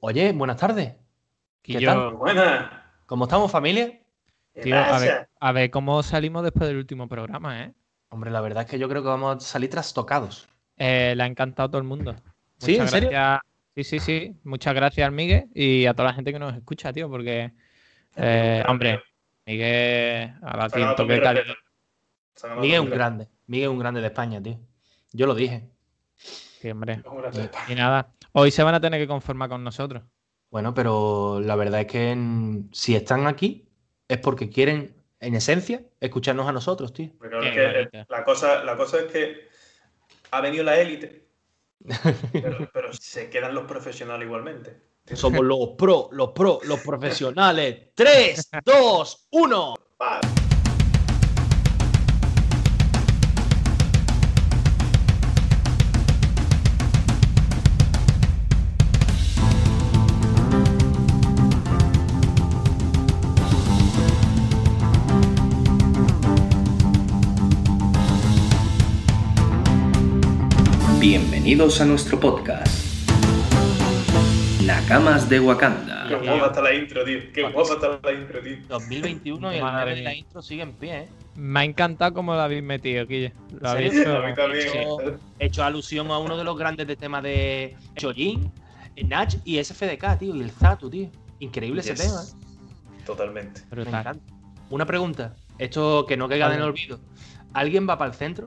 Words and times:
Oye, 0.00 0.32
buenas 0.32 0.56
tardes. 0.56 0.94
Y 1.62 1.74
¿Qué 1.74 1.80
yo, 1.80 1.92
tal? 1.92 2.14
Buenas. 2.14 2.70
¿Cómo 3.04 3.24
estamos, 3.24 3.50
familia? 3.50 4.00
¿Qué 4.54 4.62
tío, 4.62 4.76
a 4.76 4.98
ver, 4.98 5.28
a 5.38 5.52
ver 5.52 5.70
cómo 5.70 6.02
salimos 6.02 6.42
después 6.42 6.66
del 6.68 6.78
último 6.78 7.06
programa, 7.06 7.62
¿eh? 7.62 7.74
Hombre, 8.08 8.30
la 8.30 8.40
verdad 8.40 8.64
es 8.64 8.70
que 8.70 8.78
yo 8.78 8.88
creo 8.88 9.02
que 9.02 9.08
vamos 9.08 9.36
a 9.36 9.40
salir 9.40 9.68
trastocados. 9.68 10.48
Eh, 10.78 11.12
le 11.14 11.22
ha 11.22 11.26
encantado 11.26 11.66
a 11.66 11.70
todo 11.70 11.78
el 11.78 11.86
mundo. 11.86 12.16
¿Sí? 12.56 12.76
¿En 12.76 12.88
serio? 12.88 13.10
gracias. 13.10 13.42
Sí, 13.76 13.84
sí, 13.84 14.00
sí. 14.00 14.36
Muchas 14.42 14.74
gracias 14.74 15.06
al 15.06 15.12
Miguel 15.12 15.48
y 15.54 15.84
a 15.84 15.92
toda 15.92 16.08
la 16.08 16.14
gente 16.14 16.32
que 16.32 16.38
nos 16.38 16.56
escucha, 16.56 16.92
tío, 16.92 17.08
porque, 17.10 17.52
eh, 18.16 18.64
hombre, 18.66 19.02
Miguel 19.44 20.34
a 20.42 20.56
la 20.56 20.68
tiempo 20.70 21.06
que 21.06 21.20
Miguel 22.58 22.74
es 22.74 22.80
un 22.80 22.90
grande. 22.90 23.28
Miguel 23.46 23.68
es 23.68 23.72
un 23.72 23.78
grande 23.78 24.00
de 24.00 24.06
España, 24.06 24.42
tío. 24.42 24.58
Yo 25.12 25.26
lo 25.26 25.34
dije. 25.34 25.68
Sí, 26.60 26.70
hombre. 26.70 27.02
Y 27.68 27.74
nada, 27.74 28.12
hoy 28.32 28.50
se 28.50 28.62
van 28.62 28.74
a 28.74 28.80
tener 28.80 29.00
que 29.00 29.06
conformar 29.08 29.48
con 29.48 29.64
nosotros. 29.64 30.02
Bueno, 30.50 30.74
pero 30.74 31.40
la 31.40 31.56
verdad 31.56 31.80
es 31.80 31.86
que 31.86 32.10
en- 32.10 32.68
si 32.72 32.94
están 32.94 33.26
aquí 33.26 33.66
es 34.06 34.18
porque 34.18 34.50
quieren, 34.50 34.94
en 35.20 35.34
esencia, 35.36 35.82
escucharnos 36.00 36.46
a 36.46 36.52
nosotros, 36.52 36.92
tío. 36.92 37.10
Pero 37.18 37.42
es 37.42 37.52
que, 37.54 38.04
la, 38.08 38.24
cosa, 38.24 38.62
la 38.64 38.76
cosa 38.76 38.98
es 38.98 39.04
que 39.10 39.48
ha 40.32 40.40
venido 40.42 40.62
la 40.64 40.78
élite, 40.78 41.28
pero, 42.32 42.68
pero 42.74 42.92
se 42.92 43.30
quedan 43.30 43.54
los 43.54 43.64
profesionales 43.64 44.26
igualmente. 44.26 44.82
Somos 45.14 45.42
los 45.42 45.70
pro, 45.78 46.10
los 46.12 46.32
pro, 46.32 46.60
los 46.64 46.80
profesionales. 46.80 47.88
3, 47.94 48.50
2, 48.64 49.28
1. 49.30 49.74
Bienvenidos 71.50 71.80
a 71.80 71.84
nuestro 71.84 72.20
podcast. 72.20 73.10
Nakamas 74.64 75.28
de 75.28 75.34
Qué 75.34 75.40
Wakanda. 75.40 76.06
tío. 76.06 76.20
guapa 76.22 76.46
está 76.46 76.62
la 76.62 76.74
intro, 76.74 77.04
tío. 77.04 77.18
Qué 77.34 77.42
guapa 77.42 77.74
está 77.74 78.00
la 78.04 78.12
intro, 78.12 78.40
tío. 78.40 78.56
2021 78.68 79.52
y 79.52 79.56
el 79.58 79.64
nivel 79.64 79.94
de 79.96 80.02
la 80.02 80.14
intro 80.14 80.42
sigue 80.42 80.62
en 80.62 80.72
pie, 80.74 80.96
¿eh? 80.96 81.08
Me 81.34 81.58
ha 81.58 81.64
encantado 81.64 82.14
cómo 82.14 82.34
lo 82.34 82.40
habéis 82.40 82.62
metido, 82.62 83.04
Guille. 83.04 83.32
Lo 83.50 83.58
¿En 83.58 83.66
habéis 83.66 83.94
hecho- 83.94 84.16
A 84.16 84.26
mí 84.28 84.34
también. 84.36 84.62
Sí. 84.70 84.78
He 85.40 85.46
hecho 85.46 85.64
alusión 85.64 86.08
a 86.12 86.18
uno 86.18 86.36
de 86.36 86.44
los 86.44 86.56
grandes 86.56 86.86
de 86.86 86.94
tema 86.94 87.20
de 87.20 87.76
Chojin, 87.96 88.52
Nach 89.08 89.34
y 89.44 89.58
SFDK, 89.58 90.18
tío, 90.20 90.36
y 90.36 90.42
el 90.42 90.52
Zatu, 90.52 90.88
tío. 90.88 91.10
Increíble 91.40 91.82
Yes. 91.82 91.90
ese 91.98 92.04
tema, 92.06 92.20
¿eh? 92.22 93.02
Totalmente. 93.04 93.62
Me 93.62 93.70
Brutal. 93.70 93.94
encanta. 94.02 94.34
Una 94.70 94.86
pregunta, 94.86 95.34
esto 95.58 96.06
que 96.06 96.16
no 96.16 96.28
caiga 96.28 96.46
en 96.46 96.60
el 96.60 96.62
olvido. 96.62 97.00
¿Alguien 97.54 97.88
va 97.88 97.98
para 97.98 98.12
el 98.12 98.16
centro? 98.16 98.46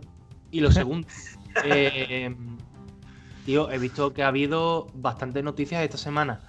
Y 0.51 0.61
lo 0.61 0.71
segundo, 0.71 1.05
eh, 1.65 2.33
tío, 3.45 3.69
he 3.71 3.77
visto 3.77 4.13
que 4.13 4.23
ha 4.23 4.27
habido 4.27 4.87
bastantes 4.93 5.43
noticias 5.43 5.83
esta 5.83 5.97
semana. 5.97 6.41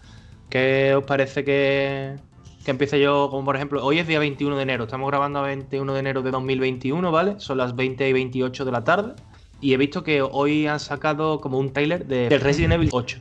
¿Qué 0.51 0.95
os 0.95 1.05
parece 1.05 1.45
que, 1.45 2.17
que 2.65 2.71
empiece 2.71 3.01
yo? 3.01 3.29
Como 3.31 3.45
por 3.45 3.57
ejemplo, 3.57 3.85
hoy 3.85 3.99
es 3.99 4.07
día 4.07 4.19
21 4.19 4.57
de 4.57 4.63
enero, 4.63 4.85
estamos 4.85 5.09
grabando 5.11 5.39
a 5.41 5.43
21 5.43 5.93
de 5.93 6.01
enero 6.01 6.23
de 6.23 6.31
2021, 6.31 7.11
¿vale? 7.11 7.35
Son 7.39 7.59
las 7.59 7.75
20 7.75 8.09
y 8.09 8.13
28 8.13 8.65
de 8.65 8.73
la 8.73 8.85
tarde. 8.85 9.15
Y 9.61 9.73
he 9.73 9.77
visto 9.77 10.05
que 10.05 10.21
hoy 10.21 10.67
han 10.67 10.81
sacado 10.81 11.41
como 11.41 11.59
un 11.59 11.73
trailer 11.73 12.07
de, 12.07 12.29
del 12.29 12.41
Resident 12.41 12.75
Evil 12.75 12.91
8. 12.93 13.19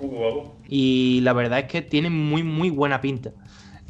Uh, 0.00 0.06
guapo. 0.06 0.56
Y 0.68 1.20
la 1.22 1.32
verdad 1.32 1.60
es 1.60 1.64
que 1.66 1.82
tiene 1.82 2.10
muy, 2.10 2.42
muy 2.42 2.70
buena 2.70 3.00
pinta. 3.00 3.30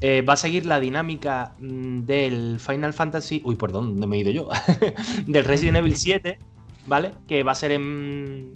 Eh, 0.03 0.23
va 0.23 0.33
a 0.35 0.37
seguir 0.37 0.67
la 0.67 0.81
dinámica 0.81 1.55
mm, 1.59 2.01
del 2.01 2.59
Final 2.59 2.93
Fantasy. 2.93 3.41
Uy, 3.45 3.57
por 3.57 3.73
dónde 3.73 4.07
me 4.07 4.17
he 4.17 4.21
ido 4.21 4.31
yo. 4.31 4.49
del 5.27 5.45
Resident 5.45 5.79
Evil 5.79 5.97
7, 5.97 6.39
¿vale? 6.87 7.13
Que 7.27 7.43
va 7.43 7.53
a 7.53 7.55
ser 7.55 7.73
en- 7.73 8.53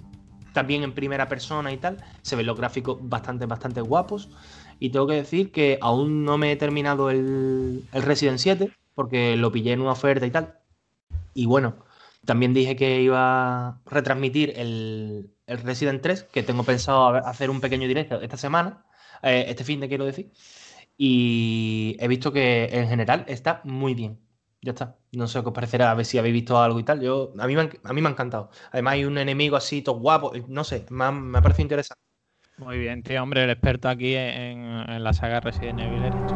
también 0.55 0.83
en 0.83 0.95
primera 0.95 1.29
persona 1.29 1.71
y 1.73 1.77
tal. 1.77 1.99
Se 2.23 2.37
ven 2.37 2.47
los 2.47 2.57
gráficos 2.57 2.99
bastante, 3.03 3.45
bastante 3.45 3.83
guapos. 3.83 4.31
Y 4.79 4.91
tengo 4.91 5.07
que 5.07 5.17
decir 5.17 5.53
que 5.53 5.79
aún 5.83 6.25
no 6.25 6.39
me 6.39 6.53
he 6.53 6.57
terminado 6.57 7.11
el, 7.11 7.85
el 7.93 8.03
Resident 8.03 8.39
7, 8.39 8.71
porque 8.95 9.37
lo 9.37 9.53
pillé 9.53 9.73
en 9.73 9.83
una 9.83 9.93
oferta 9.93 10.27
y 10.27 10.31
tal. 10.31 10.59
Y 11.35 11.47
bueno, 11.47 11.77
también 12.25 12.55
dije 12.55 12.77
que 12.77 13.03
iba 13.03 13.69
a 13.69 13.81
retransmitir 13.85 14.55
el, 14.57 15.31
el 15.47 15.59
Resident 15.59 16.03
3, 16.03 16.25
que 16.25 16.43
tengo 16.43 16.65
pensado 16.65 17.09
hacer 17.09 17.51
un 17.51 17.61
pequeño 17.61 17.87
directo 17.89 18.21
esta 18.21 18.37
semana, 18.37 18.87
eh, 19.23 19.45
este 19.49 19.65
fin 19.65 19.81
de 19.81 19.89
quiero 19.89 20.05
decir. 20.07 20.33
Y 20.97 21.97
he 21.99 22.09
visto 22.09 22.33
que 22.33 22.69
en 22.73 22.89
general 22.89 23.25
está 23.29 23.61
muy 23.65 23.95
bien. 23.95 24.24
Ya 24.65 24.73
está. 24.73 24.97
No 25.13 25.27
sé 25.29 25.43
qué 25.43 25.49
os 25.49 25.55
parecerá, 25.55 25.91
a 25.91 25.95
ver 25.95 26.07
si 26.07 26.17
habéis 26.19 26.33
visto 26.33 26.59
algo 26.59 26.81
y 26.81 26.85
tal. 26.85 27.01
Yo, 27.01 27.33
a, 27.39 27.47
mí 27.47 27.55
me, 27.55 27.63
han- 27.63 27.79
a 27.85 27.93
mí 27.93 28.01
me 28.01 28.09
ha 28.09 28.13
encantado. 28.13 28.51
Además 28.73 28.95
hay 28.95 29.05
un 29.05 29.19
enemigo 29.19 29.57
así, 29.57 29.83
todo 29.83 29.99
guapo. 29.99 30.33
No 30.49 30.65
sé, 30.65 30.87
me 30.91 31.05
ha, 31.05 31.13
me 31.13 31.39
ha 31.39 31.43
parecido 31.43 31.65
interesante. 31.65 32.01
Muy 32.59 32.79
bien, 32.79 33.03
tío, 33.03 33.23
hombre, 33.23 33.45
el 33.45 33.51
experto 33.51 33.89
aquí 33.89 34.15
en, 34.15 34.65
en 34.89 35.05
la 35.05 35.13
saga 35.13 35.41
Resident 35.41 35.81
Evil 35.81 36.05
eres 36.05 36.27
tú. 36.27 36.35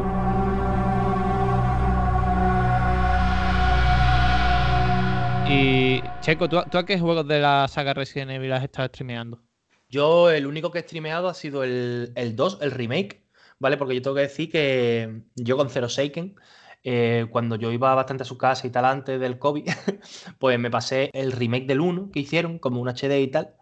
Y, 5.51 6.03
Checo, 6.21 6.47
¿tú, 6.47 6.61
tú 6.69 6.77
a 6.77 6.85
qué 6.85 6.99
juegos 6.99 7.27
de 7.27 7.39
la 7.39 7.67
saga 7.67 7.93
Resident 7.93 8.31
Evil 8.31 8.53
has 8.53 8.63
estado 8.63 8.87
streameando? 8.89 9.41
Yo 9.89 10.29
el 10.29 10.45
único 10.45 10.69
que 10.71 10.79
he 10.79 10.81
streameado 10.83 11.27
ha 11.27 11.33
sido 11.33 11.63
el, 11.63 12.11
el 12.15 12.35
2, 12.35 12.59
el 12.61 12.69
remake, 12.71 13.23
¿vale? 13.57 13.77
Porque 13.77 13.95
yo 13.95 14.01
tengo 14.03 14.15
que 14.15 14.21
decir 14.21 14.51
que 14.51 15.23
yo 15.35 15.57
con 15.57 15.69
Zero 15.71 15.89
Seiken, 15.89 16.35
eh, 16.83 17.27
cuando 17.31 17.55
yo 17.55 17.71
iba 17.71 17.93
bastante 17.95 18.23
a 18.23 18.25
su 18.25 18.37
casa 18.37 18.67
y 18.67 18.69
tal 18.71 18.85
antes 18.85 19.19
del 19.19 19.39
COVID, 19.39 19.65
pues 20.39 20.59
me 20.59 20.71
pasé 20.71 21.09
el 21.13 21.31
remake 21.31 21.65
del 21.67 21.81
1 21.81 22.09
que 22.11 22.19
hicieron, 22.21 22.59
como 22.59 22.81
un 22.81 22.89
HD 22.89 23.21
y 23.21 23.27
tal. 23.27 23.55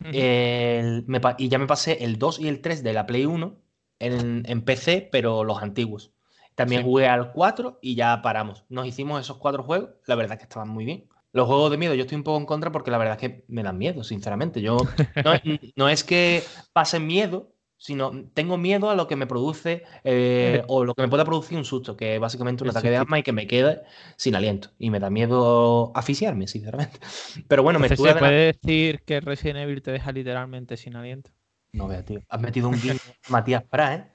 El- 0.00 1.04
me 1.06 1.20
pa- 1.20 1.36
y 1.38 1.48
ya 1.48 1.58
me 1.58 1.66
pasé 1.66 2.04
el 2.04 2.18
2 2.18 2.38
y 2.40 2.48
el 2.48 2.60
3 2.60 2.82
de 2.82 2.92
la 2.92 3.06
Play 3.06 3.26
1 3.26 3.56
en, 3.98 4.42
en 4.46 4.62
PC, 4.62 5.08
pero 5.10 5.44
los 5.44 5.62
antiguos. 5.62 6.12
También 6.54 6.82
Sí. 6.82 6.86
jugué 6.88 7.08
al 7.08 7.32
4 7.32 7.78
y 7.82 7.94
ya 7.94 8.20
paramos. 8.22 8.64
Nos 8.68 8.86
hicimos 8.86 9.20
esos 9.20 9.38
cuatro 9.38 9.62
juegos, 9.64 9.90
la 10.06 10.14
verdad 10.14 10.34
es 10.34 10.38
que 10.38 10.44
estaban 10.44 10.68
muy 10.68 10.84
bien. 10.84 11.08
Los 11.32 11.46
juegos 11.48 11.70
de 11.70 11.78
miedo 11.78 11.94
yo 11.94 12.02
estoy 12.02 12.16
un 12.16 12.22
poco 12.22 12.38
en 12.38 12.46
contra 12.46 12.70
porque 12.70 12.92
la 12.92 12.98
verdad 12.98 13.14
es 13.14 13.20
que 13.20 13.44
me 13.48 13.62
dan 13.64 13.76
miedo, 13.78 14.04
sinceramente. 14.04 14.60
Yo 14.60 14.76
no, 15.24 15.34
es- 15.34 15.42
no 15.76 15.88
es 15.88 16.04
que 16.04 16.42
pase 16.72 17.00
miedo, 17.00 17.53
sino 17.84 18.12
tengo 18.32 18.56
miedo 18.56 18.88
a 18.88 18.94
lo 18.94 19.06
que 19.06 19.14
me 19.14 19.26
produce 19.26 19.84
eh, 20.04 20.62
o 20.68 20.86
lo 20.86 20.94
que 20.94 21.02
me 21.02 21.08
pueda 21.08 21.22
producir 21.22 21.58
un 21.58 21.66
susto, 21.66 21.98
que 21.98 22.14
es 22.14 22.20
básicamente 22.20 22.64
un 22.64 22.70
ataque 22.70 22.88
de 22.88 22.96
asma 22.96 23.18
y 23.18 23.22
que 23.22 23.32
me 23.32 23.46
quede 23.46 23.82
sin 24.16 24.34
aliento. 24.34 24.70
Y 24.78 24.88
me 24.88 25.00
da 25.00 25.10
miedo 25.10 25.92
asfixiarme, 25.94 26.48
sinceramente. 26.48 26.98
Pero 27.46 27.62
bueno, 27.62 27.78
me 27.78 27.88
estuve 27.88 28.14
¿se 28.14 28.18
puede 28.18 28.54
decir 28.54 29.02
que 29.02 29.20
Resident 29.20 29.58
Evil 29.58 29.82
te 29.82 29.90
deja 29.90 30.12
literalmente 30.12 30.78
sin 30.78 30.96
aliento? 30.96 31.30
No 31.74 31.86
vea, 31.86 32.02
tío. 32.02 32.22
Has 32.30 32.40
metido 32.40 32.70
un 32.70 32.80
guiño, 32.80 32.96
Matías 33.28 33.64
Prat, 33.64 34.00
¿eh? 34.00 34.10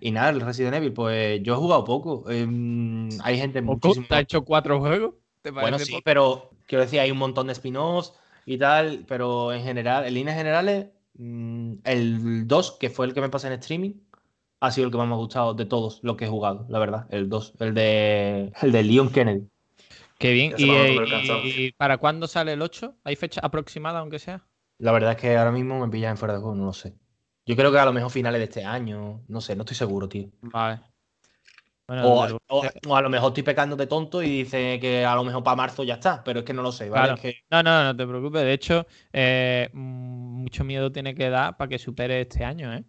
Y 0.00 0.10
nada, 0.10 0.28
el 0.28 0.42
Resident 0.42 0.74
Evil, 0.74 0.92
pues 0.92 1.42
yo 1.42 1.54
he 1.54 1.56
jugado 1.56 1.84
poco. 1.84 2.28
Em, 2.30 3.08
hay 3.22 3.38
gente 3.38 3.62
muchísimo. 3.62 4.08
¿Te 4.10 4.14
ha 4.14 4.20
hecho 4.20 4.44
cuatro 4.44 4.78
juegos? 4.78 5.14
¿Te 5.40 5.50
Bueno, 5.50 5.78
sí, 5.78 5.92
poco? 5.92 6.02
pero 6.04 6.50
quiero 6.66 6.84
decir, 6.84 7.00
hay 7.00 7.10
un 7.10 7.18
montón 7.18 7.46
de 7.46 7.54
spin-offs 7.54 8.12
y 8.44 8.58
tal, 8.58 9.06
pero 9.08 9.54
en 9.54 9.62
general, 9.62 10.04
en 10.04 10.12
líneas 10.12 10.36
generales, 10.36 10.88
el 11.18 12.46
2, 12.46 12.76
que 12.78 12.90
fue 12.90 13.06
el 13.06 13.14
que 13.14 13.20
me 13.20 13.28
pasé 13.28 13.48
en 13.48 13.54
streaming, 13.54 13.94
ha 14.60 14.70
sido 14.70 14.86
el 14.86 14.92
que 14.92 14.98
más 14.98 15.08
me 15.08 15.14
ha 15.14 15.18
gustado 15.18 15.54
de 15.54 15.66
todos 15.66 16.00
los 16.02 16.16
que 16.16 16.26
he 16.26 16.28
jugado, 16.28 16.66
la 16.68 16.78
verdad. 16.78 17.06
El 17.10 17.28
2, 17.28 17.54
el 17.60 17.74
de, 17.74 18.52
el 18.62 18.72
de 18.72 18.82
Leon 18.82 19.10
Kennedy. 19.10 19.48
Qué 20.18 20.32
bien. 20.32 20.54
¿Y, 20.58 20.70
eh, 20.70 21.74
para 21.78 21.96
cuándo 21.96 22.26
sale 22.26 22.52
el 22.52 22.60
8? 22.60 22.94
¿Hay 23.04 23.16
fecha 23.16 23.40
aproximada, 23.42 24.00
aunque 24.00 24.18
sea? 24.18 24.46
La 24.78 24.92
verdad 24.92 25.12
es 25.12 25.16
que 25.18 25.36
ahora 25.36 25.50
mismo 25.50 25.80
me 25.80 25.90
pillas 25.90 26.10
en 26.10 26.18
fuera 26.18 26.34
de 26.34 26.40
juego, 26.40 26.54
no 26.54 26.66
lo 26.66 26.72
sé. 26.72 26.94
Yo 27.46 27.56
creo 27.56 27.72
que 27.72 27.78
a 27.78 27.84
lo 27.86 27.92
mejor 27.92 28.10
finales 28.10 28.38
de 28.38 28.44
este 28.44 28.64
año, 28.64 29.22
no 29.28 29.40
sé, 29.40 29.56
no 29.56 29.62
estoy 29.62 29.76
seguro, 29.76 30.08
tío. 30.08 30.28
Vale. 30.42 30.80
Bueno, 31.90 32.06
O, 32.48 32.94
a 32.94 33.02
lo 33.02 33.10
mejor 33.10 33.30
estoy 33.30 33.42
pecando 33.42 33.74
de 33.74 33.88
tonto 33.88 34.22
y 34.22 34.28
dice 34.44 34.78
que 34.78 35.04
a 35.04 35.16
lo 35.16 35.24
mejor 35.24 35.42
para 35.42 35.56
marzo 35.56 35.82
ya 35.82 35.94
está, 35.94 36.22
pero 36.22 36.38
es 36.38 36.44
que 36.44 36.52
no 36.52 36.62
lo 36.62 36.70
sé, 36.70 36.88
¿vale? 36.88 37.02
Claro. 37.02 37.14
Es 37.14 37.20
que- 37.20 37.40
No, 37.50 37.64
no, 37.64 37.82
no 37.82 37.96
te 37.96 38.06
preocupes. 38.06 38.42
De 38.42 38.52
hecho, 38.52 38.86
eh, 39.12 39.68
mm, 39.72 40.42
mucho 40.42 40.62
miedo 40.62 40.92
tiene 40.92 41.16
que 41.16 41.28
dar 41.30 41.56
para 41.56 41.68
que 41.68 41.80
supere 41.80 42.20
este 42.20 42.44
año, 42.44 42.72
¿eh? 42.72 42.84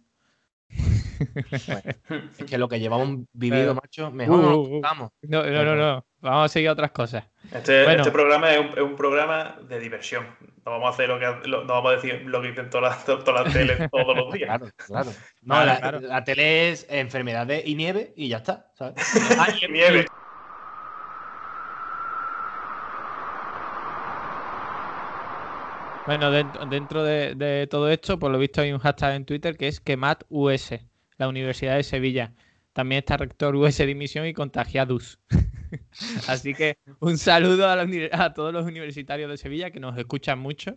Es 2.38 2.44
que 2.50 2.58
lo 2.58 2.68
que 2.68 2.80
llevamos 2.80 3.26
vivido, 3.32 3.62
Pero- 3.62 3.74
macho, 3.74 4.10
mejor 4.10 4.38
no 4.40 4.56
Uh, 4.56 4.60
uh, 4.66 4.78
uh. 4.78 5.10
No, 5.22 5.42
no, 5.44 5.64
no, 5.64 5.74
no. 5.76 6.06
Vamos 6.20 6.44
a 6.46 6.48
seguir 6.48 6.68
a 6.68 6.72
otras 6.72 6.90
cosas. 6.92 7.24
Este, 7.52 7.82
Bueno. 7.84 8.00
este 8.02 8.12
programa 8.12 8.50
es 8.52 8.60
un, 8.60 8.66
es 8.68 8.78
un 8.80 8.96
programa 8.96 9.56
de 9.68 9.78
diversión. 9.80 10.26
No 10.64 10.72
vamos 10.72 10.86
a 10.86 10.90
hacer 10.94 11.08
lo 11.08 11.18
que 11.18 11.48
lo- 11.48 11.64
no 11.64 11.74
vamos 11.74 11.92
a 11.92 11.94
decir 11.96 12.22
lo 12.26 12.40
que 12.40 12.48
dicen 12.48 12.70
todas 12.70 12.96
las, 13.08 13.24
todas 13.24 13.44
las 13.44 13.52
teles 13.52 13.78
todos 13.90 14.16
los 14.16 14.32
días. 14.32 14.46
Claro, 14.48 14.68
claro. 14.76 15.10
No, 15.42 15.54
Claro, 15.54 15.66
la, 15.66 15.80
claro. 15.80 16.00
la 16.00 16.24
tele 16.24 16.70
es 16.70 16.86
enfermedades 16.88 17.62
y 17.66 17.74
nieve 17.74 18.12
y 18.16 18.28
ya 18.28 18.36
está, 18.38 18.70
¿sabes? 18.78 18.94
Ah, 19.38 19.48
y- 19.60 19.72
Nieve. 19.72 20.06
Bueno, 26.04 26.30
dentro, 26.32 26.66
dentro 26.66 27.04
de, 27.04 27.34
de 27.36 27.66
todo 27.68 27.88
esto, 27.88 28.18
por 28.18 28.32
lo 28.32 28.38
visto 28.38 28.60
hay 28.60 28.72
un 28.72 28.80
hashtag 28.80 29.14
en 29.14 29.24
Twitter 29.24 29.56
que 29.56 29.68
es 29.68 29.80
QuematUS, 29.80 30.70
la 31.16 31.28
Universidad 31.28 31.76
de 31.76 31.84
Sevilla. 31.84 32.34
También 32.72 33.00
está 33.00 33.16
rector 33.16 33.54
US 33.54 33.78
dimisión 33.78 34.26
y 34.26 34.32
contagiados. 34.32 35.20
Así 36.28 36.54
que 36.54 36.78
un 37.00 37.18
saludo 37.18 37.68
a, 37.68 37.76
la 37.76 37.84
uni- 37.84 38.08
a 38.10 38.32
todos 38.34 38.52
los 38.52 38.66
universitarios 38.66 39.30
de 39.30 39.36
Sevilla 39.36 39.70
que 39.70 39.78
nos 39.80 39.96
escuchan 39.96 40.38
mucho. 40.38 40.76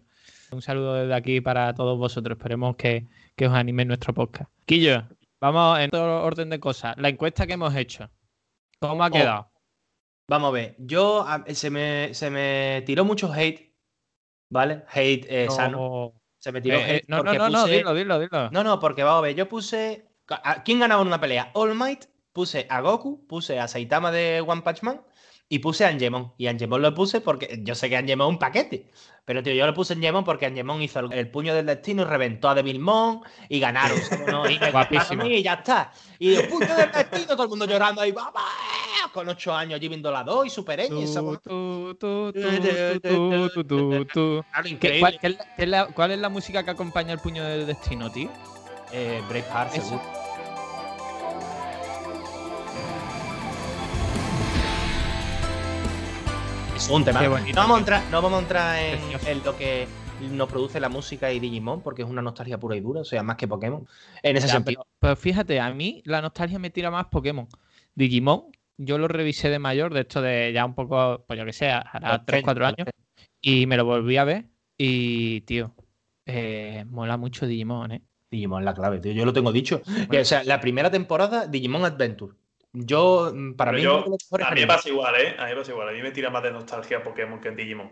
Un 0.52 0.62
saludo 0.62 0.94
desde 0.94 1.14
aquí 1.16 1.42
para 1.42 1.74
todos 1.74 1.98
vosotros. 1.98 2.38
Esperemos 2.38 2.76
que, 2.76 3.08
que 3.36 3.48
os 3.48 3.54
anime 3.54 3.86
nuestro 3.86 4.14
podcast. 4.14 4.52
Quillo, 4.66 5.08
vamos 5.42 5.80
en 5.80 5.90
todo 5.90 6.22
orden 6.24 6.50
de 6.50 6.60
cosas. 6.60 6.96
La 6.98 7.10
encuesta 7.10 7.48
que 7.48 7.54
hemos 7.54 7.76
hecho, 7.76 8.12
¿cómo 8.80 9.04
ha 9.04 9.08
Oh, 9.08 9.12
quedado? 9.12 9.52
Vamos 10.28 10.50
a 10.50 10.52
ver, 10.52 10.76
yo 10.80 11.26
se 11.50 11.70
me, 11.70 12.14
se 12.14 12.30
me 12.32 12.84
tiró 12.86 13.06
mucho 13.06 13.32
hate, 13.32 13.75
¿vale? 14.50 14.84
Hate 14.90 15.26
eh, 15.46 15.50
sano. 15.50 15.78
No, 15.78 16.14
Se 16.38 16.52
me 16.52 16.62
tiró 16.62 16.78
Eh, 16.78 16.82
eh, 16.82 16.96
hate 16.98 17.06
no, 17.10 17.24
no, 17.24 17.34
no, 17.34 17.50
no, 17.50 17.64
puse- 17.64 17.78
dilo, 17.78 17.94
dilo, 17.94 18.20
dilo. 18.20 18.50
No, 18.52 18.64
no, 18.64 18.80
porque 18.80 19.04
vamos 19.04 19.20
a 19.20 19.22
ver, 19.22 19.36
yo 19.36 19.48
puse. 19.50 20.08
¿a 20.30 20.64
¿Quién 20.64 20.80
ganaba 20.80 21.02
en 21.02 21.08
una 21.08 21.20
pelea? 21.20 21.52
All 21.54 21.76
Might, 21.76 22.06
puse 22.34 22.68
a 22.70 22.82
Goku, 22.82 23.26
puse 23.28 23.60
a 23.60 23.68
Saitama 23.68 24.12
de 24.12 24.42
One 24.46 24.62
Punch 24.62 24.82
Man 24.82 25.02
y 25.48 25.60
puse 25.60 25.86
a 25.86 25.90
Angemon. 25.90 26.34
Y 26.38 26.48
Angemon 26.48 26.82
lo 26.82 26.94
puse 26.94 27.22
porque 27.22 27.60
yo 27.64 27.76
sé 27.76 27.90
que 27.90 27.98
Angemon 27.98 28.28
es 28.28 28.34
un 28.34 28.40
paquete. 28.40 28.90
Pero 29.26 29.42
tío, 29.42 29.54
yo 29.54 29.66
le 29.66 29.74
puse 29.74 29.94
Angemon 29.94 30.24
porque 30.24 30.46
Angemon 30.46 30.82
hizo 30.82 31.00
el, 31.00 31.14
el 31.14 31.30
puño 31.32 31.54
del 31.56 31.66
destino 31.66 32.02
y 32.04 32.06
reventó 32.06 32.50
a 32.50 32.56
Devilmon 32.56 33.22
y 33.50 33.60
ganaron. 33.60 33.98
¿no? 34.28 34.50
Y 34.50 34.58
Guapísimo. 34.72 35.26
y 35.26 35.42
ya 35.44 35.54
está. 35.54 35.92
Y 36.20 36.36
el 36.36 36.48
puño 36.48 36.76
del 36.76 36.92
destino, 36.92 37.28
todo 37.28 37.44
el 37.44 37.50
mundo 37.50 37.66
llorando 37.66 38.02
ahí, 38.02 38.12
¡Vamos! 38.12 38.34
Con 39.14 39.30
ocho 39.30 39.54
años 39.56 39.76
allí 39.78 39.88
viendo 39.88 40.12
la 40.12 40.24
2 40.24 40.48
y 40.48 40.50
Super 40.50 40.80
X. 40.82 41.14
¿sabes? 41.14 41.40
Tú, 41.42 41.96
tú, 41.98 42.34
tú, 42.34 42.42
tú, 42.42 43.00
tú, 43.02 43.50
tú, 43.50 43.64
tú, 43.64 44.06
tú. 44.06 44.44
Claro, 44.52 44.64
¿Qué- 44.64 44.70
increíble. 44.70 45.00
cuál, 45.96 46.12
es 46.12 46.20
la- 46.20 46.30
música 46.30 46.64
que 46.66 46.72
acompaña 46.72 47.14
el 47.14 47.20
puño 47.20 47.44
del 47.46 47.66
destino, 47.66 48.12
tío? 48.12 48.30
Eh, 48.92 49.22
Braveheart, 49.30 49.72
seguro. 49.72 50.25
Es 56.86 56.92
un 56.92 57.04
tema. 57.04 57.20
Qué 57.20 57.28
No 57.28 57.62
vamos 57.62 57.78
a 57.78 57.80
entrar, 57.80 58.04
no 58.12 58.22
vamos 58.22 58.38
a 58.38 58.42
entrar 58.44 58.78
en, 59.26 59.44
lo 59.44 59.58
que 59.58 59.88
nos 60.30 60.48
produce 60.48 60.80
la 60.80 60.88
música 60.88 61.34
y 61.34 61.40
Digimon, 61.40 61.82
porque 61.82 62.04
es 62.04 62.08
una 62.08 62.22
nostalgia 62.22 62.60
pura 62.60 62.76
y 62.76 62.80
dura, 62.80 63.02
o 63.02 63.04
sea, 63.04 63.24
más 63.24 63.38
que 63.38 63.48
Pokémon. 63.48 63.88
En 64.22 64.38
ese 64.38 64.46
Ya, 64.46 64.54
sentido. 64.54 64.84
pero, 64.84 64.98
pero 65.00 65.16
fíjate, 65.16 65.60
a 65.60 65.74
mí 65.74 66.04
la 66.06 66.22
nostalgia 66.22 66.60
me 66.60 66.70
tira 66.70 66.92
más 66.92 67.08
Pokémon. 67.08 67.48
Digimon, 67.96 68.52
yo 68.78 69.00
lo 69.00 69.08
revisé 69.08 69.50
de 69.50 69.58
mayor, 69.58 69.96
de 69.96 70.02
esto 70.02 70.22
de 70.22 70.52
ya 70.54 70.64
un 70.64 70.76
poco, 70.76 71.26
pues 71.28 71.40
yo 71.40 71.44
que 71.44 71.54
sé, 71.54 71.72
hará 71.72 72.24
3, 72.24 72.44
4 72.44 72.68
años, 72.68 72.88
y 73.42 73.66
me 73.66 73.78
lo 73.78 73.86
volví 73.86 74.18
a 74.18 74.24
ver. 74.24 74.46
Y, 74.78 75.42
tío, 75.42 75.74
eh, 76.28 76.86
mola 76.88 77.18
mucho 77.18 77.48
Digimon, 77.48 77.94
¿eh? 77.94 78.02
Digimon 78.30 78.62
es 78.62 78.66
la 78.66 78.76
clave, 78.76 79.00
tío. 79.00 79.12
Yo 79.12 79.26
lo 79.26 79.34
tengo 79.34 79.52
dicho. 79.52 79.82
O 80.08 80.24
sea, 80.24 80.44
la 80.44 80.60
primera 80.60 80.92
temporada, 80.92 81.48
Digimon 81.48 81.84
Adventure. 81.84 82.36
Yo, 82.76 83.32
mm, 83.34 83.54
para 83.56 83.72
mí, 83.74 83.82
yo- 83.84 84.04
A 84.42 84.52
mí 84.52 84.62
me 84.62 84.68
pasa 84.68 84.90
igual, 84.90 85.16
¿eh? 85.16 85.36
A 85.40 85.46
mí 85.46 85.52
me 85.52 85.58
pasa 85.58 85.72
igual. 85.72 85.90
A 85.90 85.92
mí 85.92 86.02
me 86.02 86.12
tira 86.12 86.30
más 86.30 86.44
de 86.44 86.52
nostalgia 86.52 87.04
Pokémon 87.04 87.40
que 87.40 87.48
en 87.50 87.56
Digimon. 87.56 87.92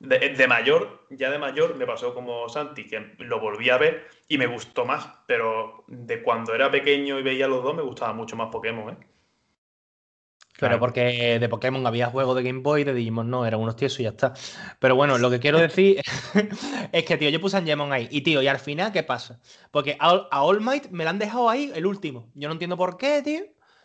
De, 0.00 0.18
de 0.30 0.48
mayor, 0.48 1.06
ya 1.10 1.30
de 1.30 1.38
mayor, 1.38 1.76
me 1.76 1.86
pasó 1.86 2.14
como 2.14 2.48
Santi, 2.48 2.86
que 2.86 3.14
lo 3.18 3.40
volví 3.40 3.70
a 3.70 3.78
ver 3.78 4.08
y 4.28 4.38
me 4.38 4.46
gustó 4.46 4.84
más. 4.86 5.08
Pero 5.26 5.84
de 5.88 6.22
cuando 6.22 6.54
era 6.54 6.70
pequeño 6.70 7.18
y 7.18 7.22
veía 7.22 7.48
los 7.48 7.62
dos, 7.64 7.74
me 7.76 7.82
gustaba 7.82 8.12
mucho 8.14 8.36
más 8.36 8.50
Pokémon, 8.50 8.90
¿eh? 8.94 8.98
Pero 10.58 10.78
porque 10.78 11.38
de 11.40 11.48
Pokémon 11.48 11.84
había 11.88 12.06
juegos 12.08 12.36
de 12.36 12.44
Game 12.44 12.60
Boy, 12.60 12.84
de 12.84 12.94
Digimon 12.94 13.28
no, 13.28 13.44
eran 13.46 13.58
unos 13.60 13.74
tiesos 13.74 13.98
y 13.98 14.04
ya 14.04 14.10
está. 14.10 14.32
Pero 14.78 14.94
bueno, 14.94 15.18
lo 15.18 15.28
que 15.28 15.40
quiero 15.40 15.58
decir 15.60 16.00
es 16.92 17.04
que, 17.04 17.16
tío, 17.16 17.30
yo 17.30 17.40
puse 17.40 17.56
a 17.56 17.60
Angemon 17.60 17.92
ahí. 17.92 18.06
Y, 18.12 18.20
tío, 18.20 18.40
y 18.42 18.46
al 18.48 18.60
final, 18.60 18.92
¿qué 18.92 19.02
pasa? 19.02 19.40
Porque 19.72 19.96
a, 19.98 20.12
All- 20.12 20.28
a 20.30 20.42
All 20.44 20.60
Might 20.60 20.90
me 20.90 21.02
la 21.04 21.10
han 21.10 21.18
dejado 21.18 21.48
ahí 21.50 21.72
el 21.74 21.84
último. 21.86 22.30
Yo 22.34 22.48
no 22.48 22.52
entiendo 22.52 22.76
por 22.76 22.96
qué, 22.96 23.22
tío. 23.22 23.42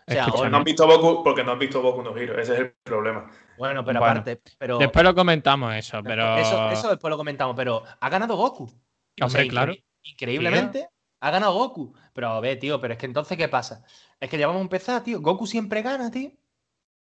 O 0.10 0.12
sea, 0.38 0.50
no 0.50 0.58
han 0.58 0.64
visto 0.64 0.88
Boku, 0.88 1.22
porque 1.24 1.44
no 1.44 1.52
han 1.52 1.60
visto 1.60 1.82
Boku 1.82 2.02
no 2.02 2.16
Hero. 2.16 2.40
Ese 2.40 2.54
es 2.54 2.60
el 2.60 2.72
problema. 2.84 3.30
bueno, 3.58 3.84
pero 3.84 4.00
Bueno, 4.00 4.12
aparte, 4.14 4.42
pero 4.58 4.78
Después 4.78 5.04
lo 5.04 5.14
comentamos 5.14 5.76
eso, 5.76 6.02
pero... 6.02 6.38
eso, 6.38 6.72
eso 6.72 6.90
después 6.90 7.10
lo 7.12 7.18
comentamos, 7.18 7.56
pero 7.58 7.84
ha 8.00 8.10
ganado 8.10 8.36
Goku. 8.38 8.64
O 8.64 9.26
Hombre, 9.26 9.42
sea, 9.44 9.50
claro. 9.50 9.74
incre- 9.74 9.84
Increíblemente, 10.04 10.88
ha 11.20 11.32
ganado 11.32 11.54
Goku. 11.56 11.94
Pero 12.14 12.30
a 12.30 12.40
ver, 12.40 12.58
tío, 12.58 12.80
pero 12.80 12.94
es 12.94 13.00
que 13.00 13.06
entonces, 13.06 13.38
¿qué 13.38 13.50
pasa? 13.50 13.84
Es 14.20 14.30
que 14.30 14.38
ya 14.38 14.48
vamos 14.48 14.62
a 14.62 14.64
empezar, 14.64 15.04
tío. 15.04 15.20
Goku 15.22 15.46
siempre 15.46 15.82
gana, 15.82 16.10
tío. 16.10 16.32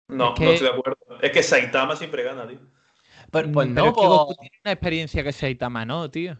No, 0.08 0.31
Es 0.31 0.38
que- 0.40 0.44
no 0.44 0.50
estoy 0.50 0.66
de 0.69 0.75
acuerdo. 0.75 0.98
Es 1.22 1.31
que 1.31 1.43
Saitama 1.44 1.94
siempre 1.94 2.25
gana, 2.25 2.48
tío. 2.48 2.58
Pero, 3.31 3.52
pues 3.52 3.69
Mm, 3.69 3.75
no, 3.75 3.82
pero 3.82 3.86
es 3.86 3.94
que 3.94 4.00
po- 4.02 4.08
Goku 4.19 4.34
tiene 4.40 4.56
una 4.64 4.72
experiencia 4.72 5.22
que 5.22 5.32
Saitama 5.32 5.84
no, 5.84 6.10
tío. 6.10 6.36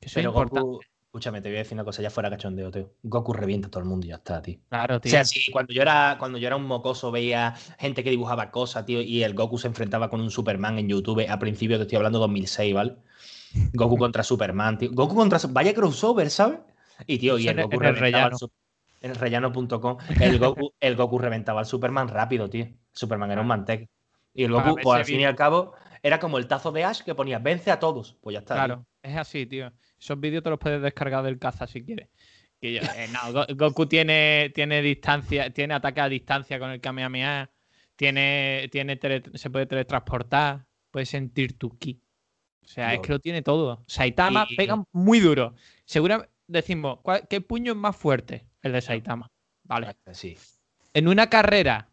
Que 0.00 0.06
eso 0.06 0.18
es 0.18 0.26
importante. 0.26 0.60
Goku, 0.60 0.80
escúchame, 1.08 1.40
te 1.40 1.48
voy 1.48 1.56
a 1.56 1.60
decir 1.60 1.74
una 1.74 1.84
cosa, 1.84 2.02
ya 2.02 2.10
fuera 2.10 2.28
cachondeo, 2.30 2.70
tío. 2.70 2.92
Goku 3.02 3.32
revienta 3.32 3.68
a 3.68 3.70
todo 3.70 3.82
el 3.82 3.88
mundo 3.88 4.06
y 4.06 4.10
ya 4.10 4.16
está, 4.16 4.42
tío. 4.42 4.58
Claro, 4.68 4.96
O 4.96 5.00
tío. 5.00 5.10
sea, 5.10 5.24
sí, 5.24 5.50
cuando 5.50 5.72
yo 5.72 5.80
era, 5.82 6.16
cuando 6.18 6.36
yo 6.38 6.46
era 6.46 6.56
un 6.56 6.64
mocoso 6.64 7.10
veía 7.10 7.54
gente 7.78 8.04
que 8.04 8.10
dibujaba 8.10 8.50
cosas, 8.50 8.84
tío, 8.84 9.00
y 9.00 9.22
el 9.22 9.34
Goku 9.34 9.56
se 9.58 9.68
enfrentaba 9.68 10.10
con 10.10 10.20
un 10.20 10.30
Superman 10.30 10.78
en 10.78 10.88
YouTube. 10.88 11.26
A 11.28 11.38
principio 11.38 11.76
te 11.78 11.82
estoy 11.82 11.96
hablando 11.96 12.18
de 12.18 12.24
2006, 12.24 12.74
¿vale? 12.74 12.96
Goku 13.72 13.96
contra 13.98 14.22
Superman, 14.22 14.76
tío. 14.78 14.90
Goku 14.92 15.14
contra 15.14 15.38
vaya 15.48 15.72
crossover, 15.72 16.28
¿sabes? 16.30 16.60
Y 17.06 17.18
tío, 17.18 17.38
y 17.38 17.48
el 17.48 17.58
en- 17.58 17.64
Goku 17.64 17.76
en 17.80 17.84
el 17.86 17.94
reventaba 17.96 18.24
al 18.24 18.30
rellano. 18.32 18.38
Su- 18.38 18.52
en 19.00 19.10
el 19.12 19.16
rellano.com. 19.16 19.96
El 20.20 20.38
Goku, 20.38 20.72
el 20.80 20.96
Goku 20.96 21.18
reventaba 21.18 21.60
al 21.60 21.66
Superman 21.66 22.08
rápido, 22.08 22.50
tío. 22.50 22.66
Superman 22.92 23.30
era 23.30 23.40
un 23.40 23.46
manteca. 23.46 23.86
Y 24.34 24.44
el 24.44 24.52
Goku, 24.52 24.76
pues 24.82 24.98
al 24.98 25.04
fin 25.06 25.20
y 25.20 25.24
al 25.24 25.36
cabo, 25.36 25.72
era 26.02 26.20
como 26.20 26.36
el 26.36 26.46
tazo 26.46 26.70
de 26.70 26.84
Ash 26.84 27.00
que 27.02 27.14
ponía 27.14 27.38
vence 27.38 27.70
a 27.70 27.80
todos. 27.80 28.18
Pues 28.20 28.34
ya 28.34 28.40
está. 28.40 28.54
tío. 28.56 28.64
Claro, 28.66 28.86
es 29.02 29.16
así, 29.16 29.46
tío. 29.46 29.72
Esos 29.98 30.18
vídeos 30.20 30.42
te 30.42 30.50
los 30.50 30.58
puedes 30.58 30.80
descargar 30.82 31.24
del 31.24 31.38
caza 31.38 31.66
si 31.66 31.84
quieres. 31.84 32.08
Que 32.60 32.74
yo- 32.74 32.80
eh, 32.96 33.08
no, 33.12 33.32
Go- 33.32 33.46
Goku 33.54 33.86
tiene, 33.86 34.50
tiene 34.54 34.82
distancia, 34.82 35.50
tiene 35.52 35.74
ataque 35.74 36.00
a 36.00 36.08
distancia 36.08 36.58
con 36.58 36.70
el 36.70 36.80
Kamehameha, 36.80 37.50
tiene, 37.96 38.68
tiene 38.70 38.96
tele- 38.96 39.22
se 39.34 39.50
puede 39.50 39.66
teletransportar, 39.66 40.66
puede 40.90 41.06
sentir 41.06 41.58
tu 41.58 41.76
ki. 41.78 42.00
O 42.64 42.66
sea, 42.68 42.92
es 42.94 43.00
que 43.00 43.12
lo 43.12 43.18
tiene 43.18 43.42
todo. 43.42 43.82
Saitama 43.86 44.46
Y- 44.48 44.56
pega 44.56 44.82
muy 44.92 45.20
duro. 45.20 45.54
Seguramente 45.84 46.30
decimos, 46.46 46.98
¿cuál- 47.02 47.26
¿qué 47.28 47.40
puño 47.40 47.72
es 47.72 47.78
más 47.78 47.96
fuerte? 47.96 48.44
El 48.62 48.72
de 48.72 48.80
Saitama. 48.82 49.30
Vale. 49.64 49.96
Sí. 50.12 50.36
En 50.94 51.08
una 51.08 51.28
carrera, 51.30 51.88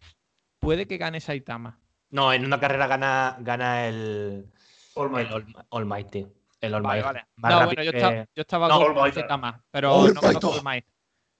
puede 0.60 0.88
que 0.88 0.98
gane 0.98 1.20
Saitama. 1.22 1.80
No, 2.10 2.34
en 2.34 2.46
una 2.46 2.60
carrera 2.60 2.88
gana, 2.88 3.38
gana 3.40 3.88
el, 3.88 4.48
All 4.96 5.10
Might. 5.12 5.28
el 5.28 5.34
All, 5.34 5.46
All 5.70 5.86
Might, 5.86 6.10
tío. 6.10 6.34
El 6.62 6.74
All 6.74 6.82
Vale, 6.84 7.02
Might. 7.02 7.06
vale. 7.06 7.26
Más 7.36 7.52
No, 7.52 7.66
bueno, 7.66 7.84
yo, 7.84 7.92
que- 7.92 7.98
estaba, 7.98 8.16
yo 8.36 8.42
estaba 8.42 8.68
No, 8.68 8.78
con 8.80 8.88
All 8.98 9.04
Might, 9.04 9.14
Saitama, 9.14 9.64
pero 9.72 9.94
All 9.94 10.14
no 10.14 10.22
Might. 10.22 10.34
conozco 10.40 10.52
All 10.60 10.64
Might. 10.64 10.86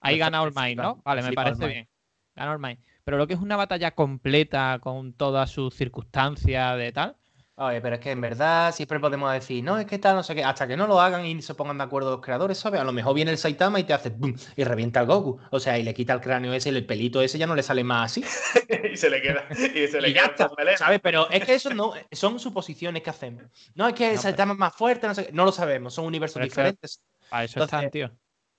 Ahí 0.00 0.18
gana 0.18 0.42
All 0.42 0.52
Might, 0.54 0.76
¿no? 0.78 1.02
Vale, 1.04 1.22
me 1.22 1.28
Flipa 1.28 1.42
All 1.42 1.44
parece 1.56 1.66
bien. 1.72 1.88
Gana 2.34 2.52
All 2.52 2.58
Might. 2.58 2.80
Pero 3.04 3.16
lo 3.18 3.26
que 3.26 3.34
es 3.34 3.40
una 3.40 3.56
batalla 3.56 3.92
completa 3.92 4.78
con 4.80 5.12
todas 5.14 5.50
sus 5.50 5.74
circunstancias 5.74 6.76
de 6.76 6.92
tal. 6.92 7.16
Oye, 7.58 7.80
pero 7.80 7.94
es 7.94 8.00
que 8.02 8.10
en 8.10 8.20
verdad 8.20 8.70
siempre 8.74 9.00
podemos 9.00 9.32
decir, 9.32 9.64
no, 9.64 9.78
es 9.78 9.86
que 9.86 9.98
tal, 9.98 10.14
no 10.14 10.22
sé 10.22 10.34
qué, 10.34 10.44
hasta 10.44 10.68
que 10.68 10.76
no 10.76 10.86
lo 10.86 11.00
hagan 11.00 11.24
y 11.24 11.40
se 11.40 11.54
pongan 11.54 11.78
de 11.78 11.84
acuerdo 11.84 12.10
los 12.10 12.20
creadores, 12.20 12.58
¿sabes? 12.58 12.82
A 12.82 12.84
lo 12.84 12.92
mejor 12.92 13.14
viene 13.14 13.30
el 13.30 13.38
Saitama 13.38 13.80
y 13.80 13.84
te 13.84 13.94
hace 13.94 14.10
¡bum! 14.10 14.34
y 14.56 14.62
revienta 14.64 15.00
al 15.00 15.06
Goku. 15.06 15.38
O 15.50 15.58
sea, 15.58 15.78
y 15.78 15.82
le 15.82 15.94
quita 15.94 16.12
el 16.12 16.20
cráneo 16.20 16.52
ese 16.52 16.68
y 16.68 16.76
el 16.76 16.84
pelito 16.84 17.22
ese 17.22 17.38
ya 17.38 17.46
no 17.46 17.54
le 17.54 17.62
sale 17.62 17.82
más 17.82 18.12
así. 18.12 18.22
y 18.92 18.96
se 18.98 19.08
le 19.08 19.22
queda. 19.22 19.46
Y 19.74 19.86
se 19.88 20.02
le 20.02 20.10
Y 20.10 20.12
ya 20.12 20.34
queda. 20.34 20.50
¿sabes? 20.76 21.00
Pero 21.02 21.30
es 21.30 21.46
que 21.46 21.54
eso 21.54 21.72
no, 21.72 21.94
son 22.12 22.38
suposiciones 22.38 23.02
que 23.02 23.08
hacemos. 23.08 23.44
No, 23.74 23.88
es 23.88 23.94
que 23.94 24.10
el 24.10 24.16
No, 24.16 24.20
Saitama 24.22 24.52
es 24.52 24.58
más 24.58 24.74
fuerte, 24.74 25.06
no 25.06 25.14
sé 25.14 25.26
qué. 25.26 25.32
No 25.32 25.46
lo 25.46 25.52
sabemos, 25.52 25.94
son 25.94 26.04
universos 26.04 26.42
diferentes. 26.42 27.00
Para 27.30 27.44
eso 27.44 27.58
Entonces, 27.58 27.78
están, 27.78 27.90
tío. 27.90 28.10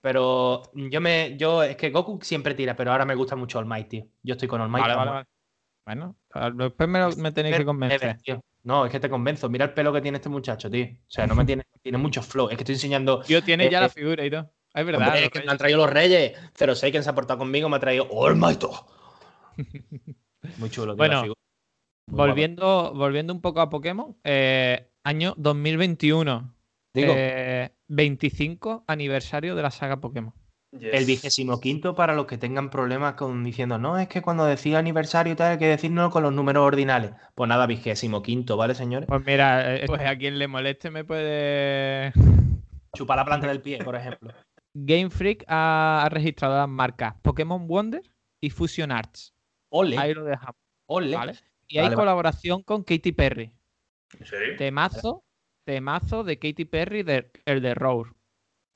Pero 0.01 0.63
yo 0.73 1.01
me, 1.01 1.37
yo, 1.37 1.61
es 1.61 1.75
que 1.75 1.91
Goku 1.91 2.17
siempre 2.23 2.55
tira, 2.55 2.75
pero 2.75 2.91
ahora 2.91 3.05
me 3.05 3.13
gusta 3.13 3.35
mucho 3.35 3.59
All 3.59 3.67
Might, 3.67 3.89
tío. 3.89 4.07
Yo 4.23 4.33
estoy 4.33 4.47
con 4.47 4.59
All 4.59 4.69
Might. 4.69 4.81
Vale, 4.81 4.95
vale, 4.95 5.09
vamos. 5.11 5.13
vale. 5.13 5.27
Bueno, 5.85 6.15
después 6.65 6.89
me, 6.89 6.99
lo- 6.99 7.15
me 7.15 7.31
tenéis 7.31 7.57
que 7.57 7.65
convencer. 7.65 8.17
Tío. 8.23 8.41
No, 8.67 8.85
es 8.85 8.91
que 8.91 8.99
te 8.99 9.09
convenzo. 9.09 9.47
Mira 9.47 9.63
el 9.63 9.73
pelo 9.73 9.93
que 9.93 10.01
tiene 10.01 10.17
este 10.17 10.27
muchacho, 10.27 10.69
tío. 10.69 10.87
O 10.87 11.09
sea, 11.09 11.25
no 11.25 11.35
me 11.35 11.45
tiene, 11.45 11.63
tiene 11.81 11.97
mucho 11.97 12.21
flow. 12.21 12.49
Es 12.49 12.57
que 12.57 12.63
estoy 12.63 12.75
enseñando. 12.75 13.21
Tío, 13.21 13.41
tiene 13.41 13.71
ya 13.71 13.77
Eh, 13.77 13.81
la 13.81 13.87
eh, 13.87 13.89
figura 13.89 14.25
y 14.25 14.29
todo. 14.29 14.51
Es 14.73 14.85
verdad. 14.85 15.07
Hombre, 15.07 15.23
es 15.23 15.29
que 15.29 15.39
me 15.41 15.51
han 15.51 15.57
traído 15.57 15.77
los 15.77 15.89
reyes. 15.89 16.33
06 16.53 16.91
que 16.91 17.01
se 17.01 17.09
ha 17.09 17.15
portado 17.15 17.39
conmigo, 17.39 17.69
me 17.69 17.77
ha 17.77 17.79
traído 17.79 18.09
All 18.11 18.35
Might. 18.35 18.65
Muy 20.57 20.69
chulo, 20.69 20.93
tío. 20.93 20.97
Bueno, 20.97 21.13
la 21.13 21.21
figura. 21.21 21.39
Muy 22.07 22.15
guapa. 22.17 22.27
volviendo, 22.27 22.93
volviendo 22.93 23.33
un 23.33 23.39
poco 23.39 23.61
a 23.61 23.69
Pokémon, 23.69 24.17
eh, 24.25 24.91
año 25.05 25.33
2021. 25.37 26.53
Digo, 26.93 27.13
eh, 27.15 27.71
25 27.87 28.83
aniversario 28.85 29.55
de 29.55 29.61
la 29.61 29.71
saga 29.71 30.01
Pokémon. 30.01 30.33
Yes. 30.71 30.93
el 30.93 31.05
vigésimo 31.05 31.61
quinto 31.61 31.95
para 31.95 32.13
los 32.13 32.25
que 32.25 32.37
tengan 32.37 32.69
problemas 32.69 33.13
con 33.13 33.41
diciendo, 33.41 33.77
no, 33.77 33.97
es 33.97 34.09
que 34.09 34.21
cuando 34.21 34.45
decía 34.45 34.79
aniversario 34.79 35.31
y 35.31 35.35
tal, 35.37 35.53
hay 35.53 35.57
que 35.57 35.67
decirlo 35.67 36.09
con 36.09 36.23
los 36.23 36.33
números 36.33 36.63
ordinales. 36.63 37.11
Pues 37.35 37.47
nada, 37.47 37.65
vigésimo 37.67 38.21
quinto, 38.21 38.57
¿vale, 38.57 38.75
señores? 38.75 39.07
Pues 39.07 39.25
mira, 39.25 39.75
eh, 39.75 39.85
pues 39.87 40.01
a 40.01 40.17
quien 40.17 40.37
le 40.37 40.47
moleste 40.47 40.91
me 40.91 41.05
puede. 41.05 42.11
Chupa 42.97 43.15
la 43.15 43.23
planta 43.23 43.47
del 43.47 43.61
pie, 43.61 43.81
por 43.83 43.95
ejemplo. 43.95 44.33
Game 44.73 45.09
Freak 45.09 45.45
ha, 45.47 46.07
registrado 46.11 46.57
las 46.57 46.69
marcas 46.69 47.15
Pokémon 47.21 47.65
Wonder 47.67 48.03
y 48.41 48.49
Fusion 48.49 48.91
Arts. 48.91 49.33
Ole, 49.69 49.97
Ahí 49.97 50.13
lo 50.13 50.25
dejamos, 50.25 50.55
ole. 50.85 51.15
¿vale? 51.15 51.33
Y 51.67 51.77
hay 51.77 51.85
vale. 51.85 51.95
colaboración 51.95 52.61
con 52.63 52.83
Katy 52.83 53.13
Perry. 53.13 53.53
¿En 54.19 54.25
serio? 54.25 54.55
Temazo, 54.57 55.23
temazo 55.63 56.23
de 56.23 56.39
Katy 56.39 56.65
Perry, 56.65 57.03
de, 57.03 57.31
el 57.45 57.61
de 57.61 57.73
Roar. 57.73 58.16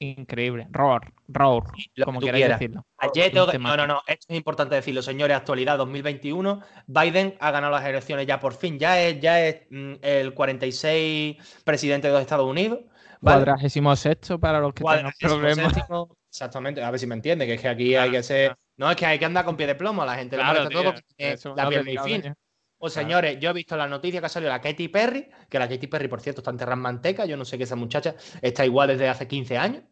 Increíble. 0.04 0.68
Roar, 0.72 1.14
Roar, 1.28 1.64
lo 1.94 2.06
como 2.06 2.20
que 2.20 2.26
queráis 2.26 2.42
quieras. 2.44 2.60
decirlo. 2.60 2.86
Ayer 2.98 3.32
tengo 3.32 3.46
Un 3.46 3.52
que- 3.52 3.60
No, 3.60 3.78
no, 3.78 3.86
no. 3.86 4.02
Esto 4.08 4.26
es 4.30 4.36
importante 4.38 4.74
decirlo, 4.74 5.04
señores. 5.04 5.38
Actualidad 5.38 5.78
2021. 5.78 6.60
Biden 6.88 7.36
ha 7.40 7.52
ganado 7.52 7.72
las 7.72 7.86
elecciones 7.86 8.26
ya 8.26 8.40
por 8.40 8.54
fin. 8.56 8.80
Ya 8.80 9.00
es, 9.00 9.20
ya 9.20 9.46
es 9.46 9.62
mm, 9.70 9.94
el 10.02 10.34
46 10.34 11.38
presidente 11.64 12.08
de 12.08 12.14
los 12.14 12.22
Estados 12.22 12.48
Unidos. 12.50 12.80
Cuadragésimo 13.22 13.96
sexto 13.96 14.40
para 14.40 14.60
los 14.60 14.74
que 14.74 14.84
tengan 14.84 15.14
problemas. 15.20 15.74
séptimo, 15.74 16.18
Exactamente, 16.28 16.82
a 16.82 16.90
ver 16.90 17.00
si 17.00 17.06
me 17.06 17.14
entiende, 17.14 17.46
que 17.46 17.54
es 17.56 17.62
que 17.62 17.68
aquí 17.70 17.96
hay 17.96 18.10
que 18.10 18.24
ser. 18.24 18.56
No, 18.78 18.90
es 18.90 18.96
que 18.98 19.06
hay 19.06 19.20
que 19.20 19.26
andar 19.26 19.46
con 19.46 19.56
pie 19.56 19.68
de 19.68 19.76
plomo, 19.76 20.04
la 20.04 20.16
gente 20.16 20.36
Claro, 20.38 20.68
todo 20.70 20.82
tío, 20.82 20.94
porque 20.94 21.04
eso 21.18 21.54
la 21.56 21.64
no 21.66 21.70
piel 21.70 21.86
muy 21.86 21.98
fina. 22.00 22.36
Pues 22.80 22.94
Claro. 22.94 23.08
señores, 23.08 23.38
yo 23.40 23.52
he 23.52 23.54
visto 23.54 23.78
la 23.78 23.86
noticia 23.88 24.20
que 24.22 24.26
ha 24.26 24.30
salido 24.30 24.52
la 24.52 24.60
Katy 24.60 24.88
Perry, 24.88 25.30
que 25.48 25.60
la 25.60 25.70
Katy 25.70 25.86
Perry, 25.86 26.08
por 26.08 26.20
cierto, 26.20 26.42
está 26.42 26.50
enterrada 26.50 26.74
en 26.78 26.82
manteca. 26.82 27.26
Yo 27.26 27.38
no 27.38 27.46
sé 27.46 27.60
que 27.60 27.66
esa 27.66 27.76
muchacha 27.76 28.16
está 28.42 28.66
igual 28.66 28.88
desde 28.88 29.08
hace 29.08 29.28
15 29.28 29.56
años. 29.56 29.84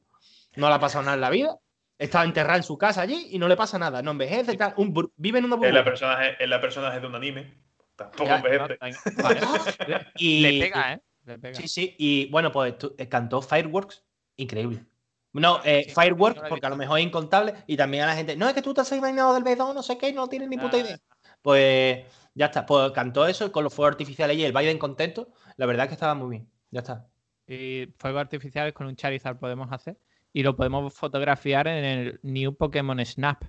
No 0.56 0.70
le 0.70 0.76
ha 0.76 0.80
pasado 0.80 1.04
nada 1.04 1.16
en 1.16 1.22
la 1.22 1.30
vida. 1.30 1.58
Está 1.98 2.24
enterrada 2.24 2.58
en 2.58 2.64
su 2.64 2.78
casa 2.78 3.02
allí 3.02 3.28
y 3.32 3.40
no 3.40 3.48
le 3.48 3.58
pasa 3.58 3.78
nada. 3.78 4.02
No 4.02 4.12
envejece, 4.12 4.56
tal. 4.56 4.74
Un 4.78 4.94
vive 5.18 5.40
en 5.40 5.46
una 5.46 5.56
Es 5.56 5.62
la, 5.62 5.68
burbuja. 5.68 5.84
personaje, 5.84 6.36
es 6.44 6.50
la 6.50 6.62
personaje 6.62 7.00
de 7.00 7.08
un 7.08 7.16
anime. 7.16 7.54
Tampoco 7.96 8.26
Ya, 8.26 8.38
envejece. 8.38 8.78
Vale. 9.22 9.40
Y, 10.16 10.40
Le 10.42 10.60
pega, 10.66 10.94
¿eh? 10.94 11.02
Le 11.26 11.40
pega. 11.40 11.56
Sí, 11.56 11.68
sí. 11.68 11.96
Y 11.98 12.30
bueno, 12.32 12.52
pues 12.52 12.78
tú- 12.78 12.96
eh, 12.98 13.10
cantó 13.10 13.42
Fireworks. 13.42 14.04
Increíble. 14.38 14.86
No, 15.34 15.60
eh, 15.66 15.92
Fireworks, 15.94 16.42
no 16.42 16.48
porque 16.50 16.66
a 16.66 16.70
lo 16.70 16.78
mejor 16.78 17.00
es 17.00 17.06
incontable. 17.06 17.54
Y 17.68 17.76
también 17.78 18.04
a 18.04 18.08
la 18.08 18.16
gente, 18.16 18.36
no, 18.38 18.48
es 18.48 18.54
que 18.54 18.62
tú 18.62 18.74
te 18.74 18.82
has 18.82 18.92
imaginado 18.94 19.34
del 19.34 19.44
B2, 19.44 19.76
no 19.76 19.84
sé 19.84 19.98
qué, 19.98 20.12
no 20.14 20.28
tienes 20.30 20.48
ni 20.50 20.58
puta 20.58 20.78
Ah. 20.78 20.80
idea. 20.80 20.98
Pues 21.42 22.06
ya 22.34 22.46
está. 22.46 22.66
Pues 22.66 22.92
cantó 22.94 23.28
eso 23.28 23.52
con 23.52 23.64
los 23.66 23.74
fuegos 23.74 23.92
artificiales 23.92 24.38
y 24.38 24.44
el 24.46 24.54
Biden 24.54 24.78
contento. 24.80 25.34
La 25.58 25.66
verdad 25.66 25.84
es 25.86 25.90
que 25.90 25.94
estaba 25.96 26.16
muy 26.16 26.30
bien. 26.32 26.50
Ya 26.72 26.80
está. 26.80 27.08
Y 27.46 27.94
fuegos 27.98 28.22
artificiales 28.22 28.74
con 28.74 28.88
un 28.88 28.96
Charizard 28.96 29.38
podemos 29.38 29.70
hacer. 29.72 29.98
Y 30.34 30.44
lo 30.44 30.56
podemos 30.56 30.94
fotografiar 30.94 31.68
en 31.68 31.84
el 31.86 32.20
New 32.24 32.56
Pokémon 32.56 33.04
Snap. 33.06 33.44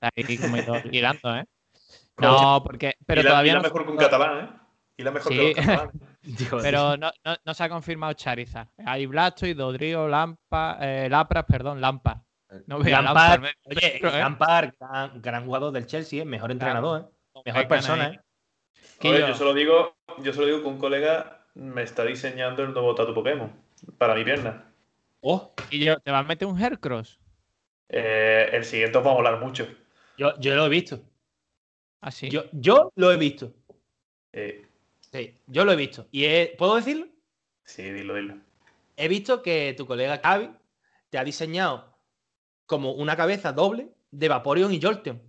Ahí 0.00 0.36
como 0.38 0.56
ido 0.56 0.74
girando, 0.90 1.36
¿eh? 1.36 1.44
No, 2.18 2.62
porque. 2.64 2.94
Pero 3.06 3.20
y 3.20 3.24
la, 3.24 3.30
todavía 3.30 3.52
y 3.52 3.54
la 3.54 3.60
no, 3.60 3.64
mejor 3.64 3.84
que 3.84 3.90
un 3.92 3.96
catalán, 3.96 4.44
¿eh? 4.44 4.48
Y 4.98 5.02
la 5.02 5.10
mejor 5.10 5.32
Sí. 5.32 5.38
que 5.38 5.54
catalanes. 5.54 5.94
Digo, 6.22 6.58
pero 6.60 6.96
no, 6.96 7.10
no- 7.24 7.36
no 7.44 7.54
se 7.54 7.64
ha 7.64 7.68
confirmado 7.68 8.12
Charizard. 8.14 8.68
Hay 8.84 9.06
Blastoise, 9.06 9.54
Dodrio, 9.54 10.08
Lampa, 10.08 10.78
eh, 10.80 11.08
Lapras, 11.08 11.44
perdón, 11.46 11.80
Lampard. 11.80 12.18
No 12.66 12.78
veo 12.78 13.00
Lampard, 13.02 13.42
Lampard, 13.42 13.54
oye, 13.66 13.96
¿eh? 13.96 14.00
Lampard, 14.02 14.70
gran, 14.78 15.20
gran 15.22 15.44
jugador 15.46 15.72
del 15.72 15.86
Chelsea, 15.86 16.22
¿eh? 16.22 16.24
mejor 16.24 16.50
entrenador, 16.52 17.10
¿eh? 17.34 17.40
mejor 17.44 17.68
persona. 17.68 18.08
¿eh? 18.08 18.20
Yo- 19.00 19.18
yo 19.18 19.34
solo 19.34 19.52
digo, 19.54 19.96
yo 20.22 20.32
solo 20.32 20.46
digo 20.46 20.62
que 20.62 20.68
un 20.68 20.78
colega 20.78 21.44
me 21.54 21.82
está 21.82 22.04
diseñando 22.04 22.62
el 22.62 22.72
nuevo 22.72 22.94
tatu 22.94 23.14
Pokémon 23.14 23.52
para 23.98 24.14
mi 24.14 24.24
pierna. 24.24 24.72
Oh, 25.28 25.52
Y 25.70 25.84
yo, 25.84 25.98
¿te 25.98 26.12
vas 26.12 26.24
a 26.24 26.28
meter 26.28 26.46
un 26.46 26.60
Hercross? 26.62 27.18
Eh, 27.88 28.48
el 28.52 28.64
siguiente 28.64 28.96
os 28.98 29.04
va 29.04 29.10
a 29.10 29.14
molar 29.14 29.40
mucho. 29.40 29.66
yo, 30.16 30.38
yo 30.38 30.54
lo 30.54 30.66
he 30.66 30.68
visto. 30.68 31.00
Así. 32.00 32.30
Yo, 32.30 32.44
yo 32.52 32.92
lo 32.94 33.10
he 33.10 33.16
visto. 33.16 33.52
Eh, 34.32 34.64
Sí, 35.12 35.36
yo 35.48 35.64
lo 35.64 35.72
he 35.72 35.76
visto. 35.76 36.06
¿Y 36.12 36.26
he- 36.26 36.54
puedo 36.56 36.76
decirlo? 36.76 37.08
sí, 37.64 37.90
dilo, 37.90 38.14
dilo. 38.14 38.36
He 38.96 39.08
visto 39.08 39.42
que 39.42 39.74
tu 39.76 39.84
colega 39.84 40.20
Cavi 40.20 40.50
te 41.10 41.18
ha 41.18 41.24
diseñado 41.24 41.98
como 42.66 42.92
una 42.92 43.16
cabeza 43.16 43.52
doble 43.52 43.88
de 44.12 44.28
Vaporeon 44.28 44.72
y 44.72 44.80
Jolteon. 44.80 45.20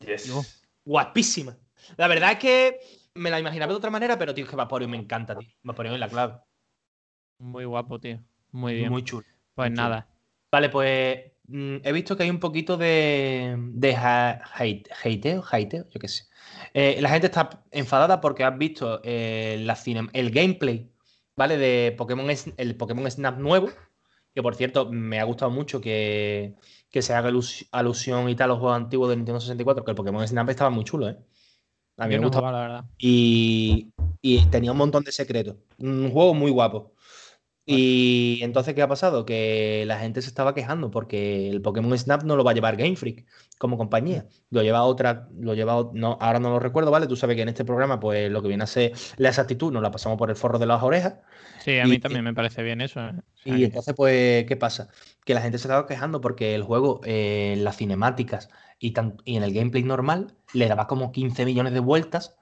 Yes. 0.00 0.26
Yo. 0.26 0.42
Guapísima. 0.84 1.56
La 1.96 2.08
verdad 2.08 2.32
es 2.32 2.38
que 2.38 2.80
me 3.14 3.30
la 3.30 3.38
imaginaba 3.38 3.72
de 3.72 3.76
otra 3.76 3.90
manera, 3.90 4.18
pero 4.18 4.34
tío, 4.34 4.44
es 4.44 4.50
que 4.50 4.56
Vaporeon 4.56 4.90
me 4.90 4.96
encanta, 4.96 5.36
tío. 5.38 5.48
Vaporeon 5.62 5.94
es 5.94 6.00
la 6.00 6.08
clave. 6.08 6.40
Muy 7.38 7.64
guapo, 7.64 8.00
tío. 8.00 8.20
Muy 8.50 8.74
bien. 8.74 8.90
Muy 8.90 9.04
chulo. 9.04 9.26
Pues 9.54 9.70
nada. 9.70 10.08
Vale, 10.50 10.68
pues 10.68 11.18
mm, 11.48 11.76
he 11.82 11.92
visto 11.92 12.16
que 12.16 12.24
hay 12.24 12.30
un 12.30 12.40
poquito 12.40 12.76
de, 12.76 13.56
de 13.58 13.94
ha- 13.96 14.42
hate, 14.54 14.88
hateo, 15.02 15.42
hateo, 15.50 15.86
yo 15.90 16.00
qué 16.00 16.08
sé. 16.08 16.24
Eh, 16.72 16.98
la 17.00 17.08
gente 17.10 17.26
está 17.26 17.64
enfadada 17.70 18.20
porque 18.20 18.44
has 18.44 18.56
visto 18.58 19.00
eh, 19.04 19.58
la 19.64 19.76
el 20.12 20.30
gameplay, 20.30 20.90
¿vale? 21.36 21.56
De 21.58 21.94
Pokémon, 21.96 22.26
el 22.56 22.76
Pokémon 22.76 23.10
Snap 23.10 23.38
nuevo, 23.38 23.68
que 24.34 24.42
por 24.42 24.54
cierto 24.56 24.90
me 24.90 25.20
ha 25.20 25.24
gustado 25.24 25.50
mucho 25.50 25.80
que, 25.80 26.54
que 26.90 27.02
se 27.02 27.14
haga 27.14 27.28
alus- 27.30 27.68
alusión 27.72 28.28
y 28.28 28.34
tal 28.36 28.46
a 28.50 28.54
los 28.54 28.58
juegos 28.60 28.76
antiguos 28.76 29.10
de 29.10 29.16
Nintendo 29.16 29.40
64, 29.40 29.84
que 29.84 29.90
el 29.92 29.96
Pokémon 29.96 30.26
Snap 30.26 30.48
estaba 30.50 30.70
muy 30.70 30.84
chulo, 30.84 31.08
¿eh? 31.08 31.18
A 31.98 32.08
mí 32.08 32.14
Yo 32.14 32.20
me 32.20 32.22
no 32.22 32.28
gustaba 32.28 32.52
la 32.52 32.60
verdad. 32.60 32.84
y, 32.98 33.92
y 34.22 34.46
tenía 34.46 34.72
un 34.72 34.78
montón 34.78 35.04
de 35.04 35.12
secretos. 35.12 35.56
Un 35.78 36.10
juego 36.10 36.34
muy 36.34 36.50
guapo. 36.50 36.93
Y 37.66 38.40
entonces, 38.42 38.74
¿qué 38.74 38.82
ha 38.82 38.88
pasado? 38.88 39.24
Que 39.24 39.84
la 39.86 39.98
gente 39.98 40.20
se 40.20 40.28
estaba 40.28 40.54
quejando 40.54 40.90
porque 40.90 41.48
el 41.48 41.62
Pokémon 41.62 41.96
Snap 41.96 42.22
no 42.24 42.36
lo 42.36 42.44
va 42.44 42.50
a 42.50 42.54
llevar 42.54 42.76
Game 42.76 42.94
Freak 42.96 43.24
como 43.58 43.78
compañía. 43.78 44.26
Lo 44.50 44.62
lleva 44.62 44.82
otra, 44.82 45.28
lo 45.38 45.54
lleva, 45.54 45.88
no, 45.94 46.18
ahora 46.20 46.40
no 46.40 46.50
lo 46.50 46.58
recuerdo, 46.60 46.90
¿vale? 46.90 47.06
Tú 47.06 47.16
sabes 47.16 47.36
que 47.36 47.42
en 47.42 47.48
este 47.48 47.64
programa, 47.64 47.98
pues 48.00 48.30
lo 48.30 48.42
que 48.42 48.48
viene 48.48 48.64
a 48.64 48.66
ser 48.66 48.92
la 49.16 49.30
exactitud, 49.30 49.72
nos 49.72 49.82
la 49.82 49.90
pasamos 49.90 50.18
por 50.18 50.28
el 50.28 50.36
forro 50.36 50.58
de 50.58 50.66
las 50.66 50.82
orejas. 50.82 51.14
Sí, 51.60 51.78
a 51.78 51.86
mí 51.86 51.94
Y- 51.94 51.98
también 52.00 52.24
me 52.24 52.34
parece 52.34 52.62
bien 52.62 52.82
eso. 52.82 53.00
¿eh? 53.00 53.12
O 53.16 53.42
sea 53.44 53.56
Y 53.56 53.64
entonces, 53.64 53.94
pues, 53.96 54.44
¿qué 54.44 54.56
pasa? 54.56 54.88
Que 55.24 55.32
la 55.32 55.40
gente 55.40 55.56
se 55.56 55.66
estaba 55.66 55.86
quejando 55.86 56.20
porque 56.20 56.54
el 56.54 56.62
juego, 56.64 57.00
eh, 57.04 57.54
en 57.56 57.64
las 57.64 57.76
cinemáticas 57.78 58.50
y, 58.78 58.90
tan- 58.90 59.16
y 59.24 59.36
en 59.36 59.42
el 59.42 59.54
gameplay 59.54 59.82
normal, 59.84 60.34
le 60.52 60.68
daba 60.68 60.86
como 60.86 61.12
15 61.12 61.46
millones 61.46 61.72
de 61.72 61.80
vueltas 61.80 62.36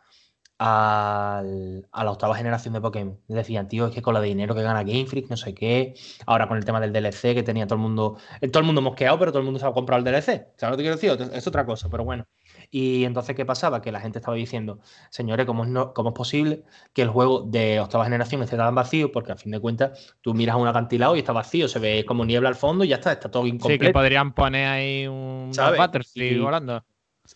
al- 0.59 1.87
a 1.91 2.05
la 2.05 2.11
octava 2.11 2.35
generación 2.37 2.75
de 2.75 2.81
Pokémon. 2.81 3.19
Le 3.29 3.35
decían, 3.37 3.69
tío, 3.69 3.87
es 3.87 3.95
que 3.95 4.03
con 4.03 4.15
la 4.15 4.21
de 4.21 4.29
dinero 4.29 4.55
que 4.55 4.63
gana 4.63 4.83
Game 4.83 5.07
Freak, 5.07 5.29
no 5.29 5.37
sé 5.37 5.55
qué. 5.55 5.95
Ahora 6.27 6.47
con 6.49 6.57
el 6.57 6.65
tema 6.65 6.81
del 6.81 6.93
DLC 6.93 7.35
que 7.35 7.43
tenía 7.43 7.67
todo 7.67 7.77
el 7.77 7.81
mundo, 7.83 8.17
eh, 8.41 8.49
todo 8.49 8.61
el 8.61 8.67
mundo 8.67 8.81
mosqueado, 8.81 9.19
pero 9.19 9.33
todo 9.33 9.41
el 9.41 9.45
mundo 9.45 9.59
se 9.61 9.67
ha 9.67 9.73
comprado 9.73 9.99
el 9.99 10.05
DLC. 10.05 10.49
¿Sabes 10.57 10.73
lo 10.73 10.77
que 10.77 10.83
quiero 10.85 10.97
decir? 10.97 11.31
Es 11.35 11.47
otra 11.47 11.65
cosa, 11.67 11.89
pero 11.91 12.05
bueno. 12.05 12.27
Y 12.71 13.05
entonces, 13.05 13.35
¿qué 13.37 13.45
pasaba? 13.45 13.83
Que 13.83 13.93
la 13.93 14.01
gente 14.01 14.19
estaba 14.19 14.37
diciendo, 14.37 14.79
señores, 15.11 15.47
¿cómo 15.47 15.65
es, 15.65 15.69
no- 15.71 15.93
cómo 15.93 16.11
es 16.11 16.15
posible 16.15 16.63
que 16.93 17.03
el 17.03 17.09
juego 17.09 17.43
de 17.43 17.81
octava 17.81 18.05
generación 18.05 18.43
esté 18.43 18.57
tan 18.57 18.75
vacío? 18.75 19.11
Porque 19.13 19.33
a 19.33 19.37
fin 19.37 19.53
de 19.53 19.61
cuentas, 19.61 20.17
tú 20.21 20.33
miras 20.35 20.55
a 20.55 20.59
un 20.59 20.69
acantilado 20.69 21.17
y 21.17 21.21
está 21.21 21.33
vacío, 21.33 21.69
se 21.69 21.79
ve 21.79 22.05
como 22.07 22.25
niebla 22.25 22.49
al 22.49 22.55
fondo 22.55 22.85
y 22.85 22.89
ya 22.89 22.97
está, 22.97 23.13
está 23.13 23.31
todo 23.31 23.43
Sí, 23.45 23.51
que 23.51 23.57
incompleto. 23.57 23.93
podrían 23.93 24.33
poner 24.33 24.69
ahí 24.69 25.07
un 25.07 25.51
Y- 26.15 26.39
volando. 26.39 26.85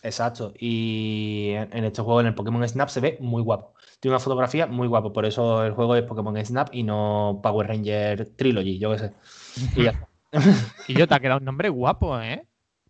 Exacto. 0.03 0.53
Y 0.59 1.51
en 1.53 1.83
este 1.83 2.01
juego, 2.01 2.21
en 2.21 2.27
el 2.27 2.35
Pokémon 2.35 2.67
Snap, 2.67 2.89
se 2.89 2.99
ve 2.99 3.17
muy 3.19 3.41
guapo. 3.41 3.73
Tiene 3.99 4.15
una 4.15 4.23
fotografía 4.23 4.67
muy 4.67 4.87
guapo. 4.87 5.13
Por 5.13 5.25
eso 5.25 5.65
el 5.65 5.73
juego 5.73 5.95
es 5.95 6.03
Pokémon 6.03 6.43
Snap 6.43 6.69
y 6.73 6.83
no 6.83 7.39
Power 7.41 7.67
Ranger 7.67 8.29
Trilogy, 8.35 8.79
yo 8.79 8.91
qué 8.91 8.99
sé. 8.99 9.13
Y 9.75 9.83
ya 9.83 9.91
está. 9.91 10.07
Y 10.87 10.93
yo 10.93 11.07
te 11.07 11.15
ha 11.15 11.19
quedado 11.19 11.39
un 11.39 11.45
nombre 11.45 11.69
guapo, 11.69 12.19
¿eh? 12.19 12.45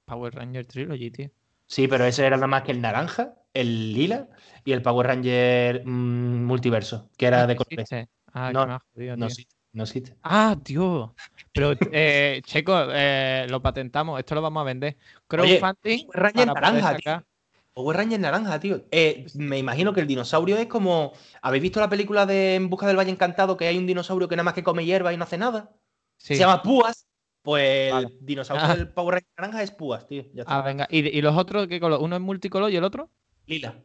Power 0.06 0.34
Ranger 0.34 0.66
Trilogy, 0.66 1.12
tío. 1.12 1.30
Sí, 1.68 1.88
pero 1.88 2.06
ese 2.06 2.26
era 2.26 2.38
nada 2.38 2.48
más 2.48 2.64
que 2.64 2.72
el 2.72 2.82
naranja, 2.82 3.36
el 3.54 3.94
lila 3.94 4.30
y 4.64 4.72
el 4.72 4.82
Power 4.82 5.08
Ranger 5.08 5.86
mm, 5.86 6.46
multiverso, 6.46 7.10
que 7.18 7.28
era 7.28 7.46
de 7.46 7.56
¿No 7.56 7.64
colores. 7.64 7.90
Ah, 8.34 8.52
No, 8.54 8.68
me 8.68 8.80
jodido, 8.94 9.18
No 9.18 9.28
tío. 9.28 9.46
No 9.78 9.84
existe. 9.84 10.16
Ah, 10.24 10.58
tío. 10.64 11.14
Pero, 11.54 11.74
eh, 11.92 12.42
Checo, 12.44 12.74
eh, 12.92 13.46
lo 13.50 13.62
patentamos. 13.62 14.20
Esto 14.20 14.36
lo 14.36 14.42
vamos 14.42 14.62
a 14.62 14.66
vender. 14.66 14.98
Crowdfunding 15.28 16.06
Power 16.08 16.20
Ranger 16.24 16.48
naranja, 16.48 16.92
sacar- 16.94 17.26
Power 17.74 17.96
Ranger 17.98 18.20
naranja, 18.20 18.60
tío. 18.60 18.86
Eh, 18.92 19.28
me 19.36 19.60
imagino 19.60 19.94
que 19.94 20.02
el 20.02 20.08
dinosaurio 20.08 20.58
es 20.58 20.66
como. 20.68 21.14
¿Habéis 21.44 21.62
visto 21.64 21.80
la 21.80 21.90
película 21.90 22.26
de 22.26 22.56
En 22.56 22.70
Busca 22.70 22.88
del 22.88 22.98
Valle 22.98 23.12
Encantado? 23.12 23.56
Que 23.56 23.68
hay 23.68 23.78
un 23.78 23.86
dinosaurio 23.86 24.28
que 24.28 24.36
nada 24.36 24.44
más 24.46 24.56
que 24.56 24.64
come 24.64 24.84
hierba 24.84 25.14
y 25.14 25.18
no 25.18 25.24
hace 25.26 25.38
nada. 25.38 25.72
Sí. 26.18 26.34
Se 26.34 26.40
llama 26.40 26.62
Púas. 26.64 27.06
Pues 27.44 27.94
Vale. 27.94 28.08
el 28.08 28.18
dinosaurio 28.26 28.66
Ah. 28.66 28.76
del 28.76 28.90
Power 28.92 29.14
Ranger 29.16 29.30
naranja 29.38 29.62
es 29.64 29.72
Púas, 29.72 30.08
tío. 30.08 30.24
Ya 30.34 30.42
está. 30.42 30.58
Ah, 30.58 30.62
venga. 30.64 30.88
¿Y, 30.90 31.08
y 31.08 31.22
los 31.22 31.38
otros 31.38 31.68
qué 31.68 31.80
color? 31.80 32.02
¿Uno 32.02 32.16
es 32.16 32.22
multicolor 32.22 32.72
y 32.72 32.76
el 32.76 32.84
otro? 32.84 33.10
Lila. 33.46 33.76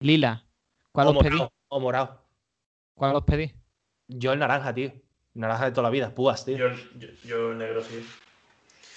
Lila. 0.00 0.44
¿Cuál 0.92 1.06
o 1.06 1.10
os 1.12 1.18
pedí? 1.18 1.38
O 1.68 1.80
morado. 1.80 2.26
¿Cuál 2.94 3.14
os 3.16 3.22
pedí? 3.24 3.52
Yo 4.08 4.32
el 4.32 4.38
naranja, 4.40 4.74
tío. 4.74 4.92
Naranja 5.34 5.64
de 5.66 5.70
toda 5.72 5.82
la 5.84 5.90
vida. 5.90 6.10
Púas, 6.14 6.44
tío. 6.44 6.56
Yo, 6.56 6.68
yo, 6.96 7.08
yo 7.24 7.52
el 7.52 7.58
negro 7.58 7.82
sí. 7.82 8.06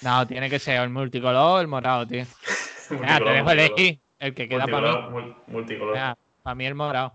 No, 0.03 0.25
tiene 0.27 0.49
que 0.49 0.59
ser 0.59 0.79
el 0.81 0.89
multicolor 0.89 1.57
o 1.57 1.59
el 1.61 1.67
morado, 1.67 2.05
tío. 2.05 2.25
Te 2.89 2.95
dejo 2.95 3.51
elegir. 3.51 3.99
El 4.19 4.33
que 4.33 4.47
queda 4.47 4.65
para 4.67 4.77
mí. 4.81 4.87
Multicolor, 4.87 5.11
mul- 5.13 5.35
multicolor. 5.47 6.17
para 6.43 6.55
mí 6.55 6.65
el 6.65 6.75
morado. 6.75 7.13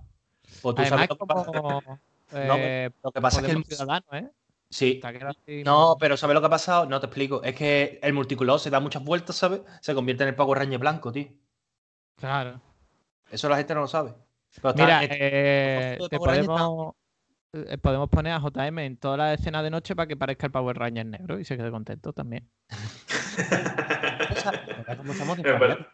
O 0.63 0.75
tú 0.75 0.83
Además, 0.83 0.89
sabes 0.89 1.05
es 1.05 1.09
lo 1.11 1.17
que 1.17 1.27
pasa. 1.27 1.47
como. 1.53 2.01
eh, 2.33 2.91
Lo 3.03 3.13
que 3.13 3.21
pasa 3.21 3.41
es 3.41 3.47
que 3.47 3.53
el. 3.53 3.65
Ciudadano, 3.65 4.07
¿eh? 4.13 4.29
Sí. 4.71 5.01
No, 5.65 5.97
pero 6.01 6.17
¿sabes 6.17 6.35
lo 6.35 6.41
que 6.41 6.47
ha 6.47 6.51
pasado? 6.51 6.87
No 6.87 6.99
te 6.99 7.07
explico. 7.07 7.43
Es 7.43 7.55
que 7.55 7.99
el 8.03 8.13
multicolor 8.15 8.59
se 8.59 8.71
da 8.71 8.81
muchas 8.81 9.05
vueltas, 9.05 9.37
¿sabes? 9.37 9.61
Se 9.81 9.95
convierte 9.95 10.23
en 10.23 10.31
el 10.31 10.35
Power 10.35 10.59
Ranger 10.61 10.79
blanco, 10.79 11.13
tío. 11.13 11.29
Claro. 12.17 12.61
Eso 13.31 13.49
la 13.49 13.57
gente 13.59 13.75
no 13.75 13.81
lo 13.83 13.87
sabe. 13.89 14.15
Pero 14.57 14.71
está- 14.71 14.83
Mira, 14.83 15.05
es- 15.05 15.11
eh, 15.13 15.99
te 16.09 16.19
podemos, 16.19 16.95
eh, 17.55 17.77
podemos 17.77 18.09
poner 18.09 18.33
a 18.33 18.39
JM 18.39 18.79
en 18.79 18.97
toda 18.97 19.19
la 19.19 19.35
escena 19.35 19.63
de 19.63 19.69
noche 19.69 19.95
para 19.95 20.07
que 20.07 20.17
parezca 20.17 20.47
el 20.47 20.53
Power 20.53 20.79
Ranger 20.79 21.05
negro 21.05 21.39
y 21.39 21.45
se 21.45 21.57
quede 21.57 21.71
contento 21.71 22.15
también. 22.15 22.49
¿Cómo 24.97 25.13
estamos 25.13 25.37
de 25.37 25.87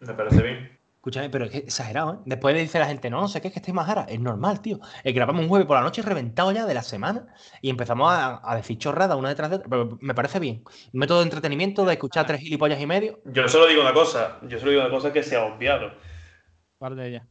me, 0.00 0.14
parece 0.14 0.42
bien. 0.42 0.78
Escúchame, 0.96 1.30
pero 1.30 1.44
es 1.44 1.50
que 1.52 1.58
exagerado, 1.58 2.14
¿eh? 2.14 2.18
Después 2.26 2.56
dice 2.56 2.78
la 2.78 2.86
gente, 2.86 3.10
no, 3.10 3.20
no 3.20 3.28
sé 3.28 3.40
qué, 3.40 3.48
es 3.48 3.54
que 3.54 3.60
esté 3.60 3.72
más 3.72 3.86
cara. 3.86 4.06
Es 4.08 4.18
normal, 4.18 4.60
tío. 4.60 4.80
Grabamos 5.04 5.42
un 5.42 5.48
jueves 5.48 5.66
por 5.66 5.76
la 5.76 5.82
noche 5.82 6.02
reventado 6.02 6.50
ya 6.50 6.66
de 6.66 6.74
la 6.74 6.82
semana 6.82 7.26
y 7.62 7.70
empezamos 7.70 8.10
a, 8.10 8.40
a 8.42 8.56
decir 8.56 8.78
chorradas 8.78 9.16
una 9.16 9.28
detrás 9.28 9.50
de 9.50 9.56
otra. 9.56 9.68
Pero 9.68 9.98
me 10.00 10.14
parece 10.14 10.40
bien. 10.40 10.64
Un 10.92 11.00
método 11.00 11.18
de 11.18 11.24
entretenimiento 11.24 11.84
de 11.84 11.92
escuchar 11.92 12.26
tres 12.26 12.40
gilipollas 12.40 12.80
y 12.80 12.86
medio. 12.86 13.20
Yo 13.26 13.46
solo 13.48 13.66
digo 13.66 13.82
una 13.82 13.92
cosa, 13.92 14.40
yo 14.48 14.58
solo 14.58 14.72
digo 14.72 14.82
una 14.82 14.90
cosa 14.90 15.12
que 15.12 15.22
se 15.22 15.36
ha 15.36 15.44
obviado. 15.44 15.92
¿Cuál 16.78 16.96
de 16.96 17.08
ellas? 17.08 17.26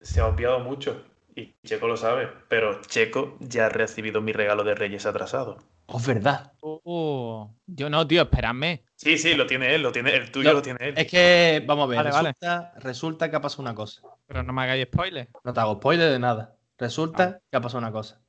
Se 0.00 0.20
ha 0.20 0.26
obviado 0.26 0.60
mucho. 0.60 1.11
Y 1.34 1.54
Checo 1.64 1.88
lo 1.88 1.96
sabe. 1.96 2.28
Pero 2.48 2.80
Checo 2.82 3.36
ya 3.40 3.66
ha 3.66 3.68
recibido 3.68 4.20
mi 4.20 4.32
regalo 4.32 4.64
de 4.64 4.74
Reyes 4.74 5.06
atrasado. 5.06 5.58
Oh, 5.86 5.98
es 5.98 6.06
verdad. 6.06 6.52
Uh, 6.60 7.48
yo 7.66 7.90
no, 7.90 8.06
tío, 8.06 8.22
espérame. 8.22 8.82
Sí, 8.96 9.18
sí, 9.18 9.34
lo 9.34 9.46
tiene 9.46 9.74
él, 9.74 9.82
lo 9.82 9.92
tiene, 9.92 10.14
el 10.14 10.30
tuyo 10.30 10.50
No, 10.50 10.54
lo 10.56 10.62
tiene 10.62 10.78
él. 10.88 10.94
Es 10.96 11.10
que, 11.10 11.62
vamos 11.66 11.84
a 11.84 11.86
ver, 11.88 11.96
Vale, 11.98 12.10
vale. 12.10 12.28
resulta, 12.30 12.72
resulta 12.78 13.30
que 13.30 13.36
ha 13.36 13.40
pasado 13.40 13.62
una 13.62 13.74
cosa. 13.74 14.02
Pero 14.26 14.42
no 14.42 14.52
me 14.52 14.62
hagáis 14.62 14.86
spoilers. 14.86 15.28
No 15.44 15.52
te 15.52 15.60
hago 15.60 15.74
spoiler 15.74 16.10
de 16.10 16.18
nada. 16.18 16.56
Resulta 16.78 17.40
que 17.50 17.56
ha 17.56 17.60
pasado 17.60 17.78
una 17.78 17.92
cosa. 17.92 18.20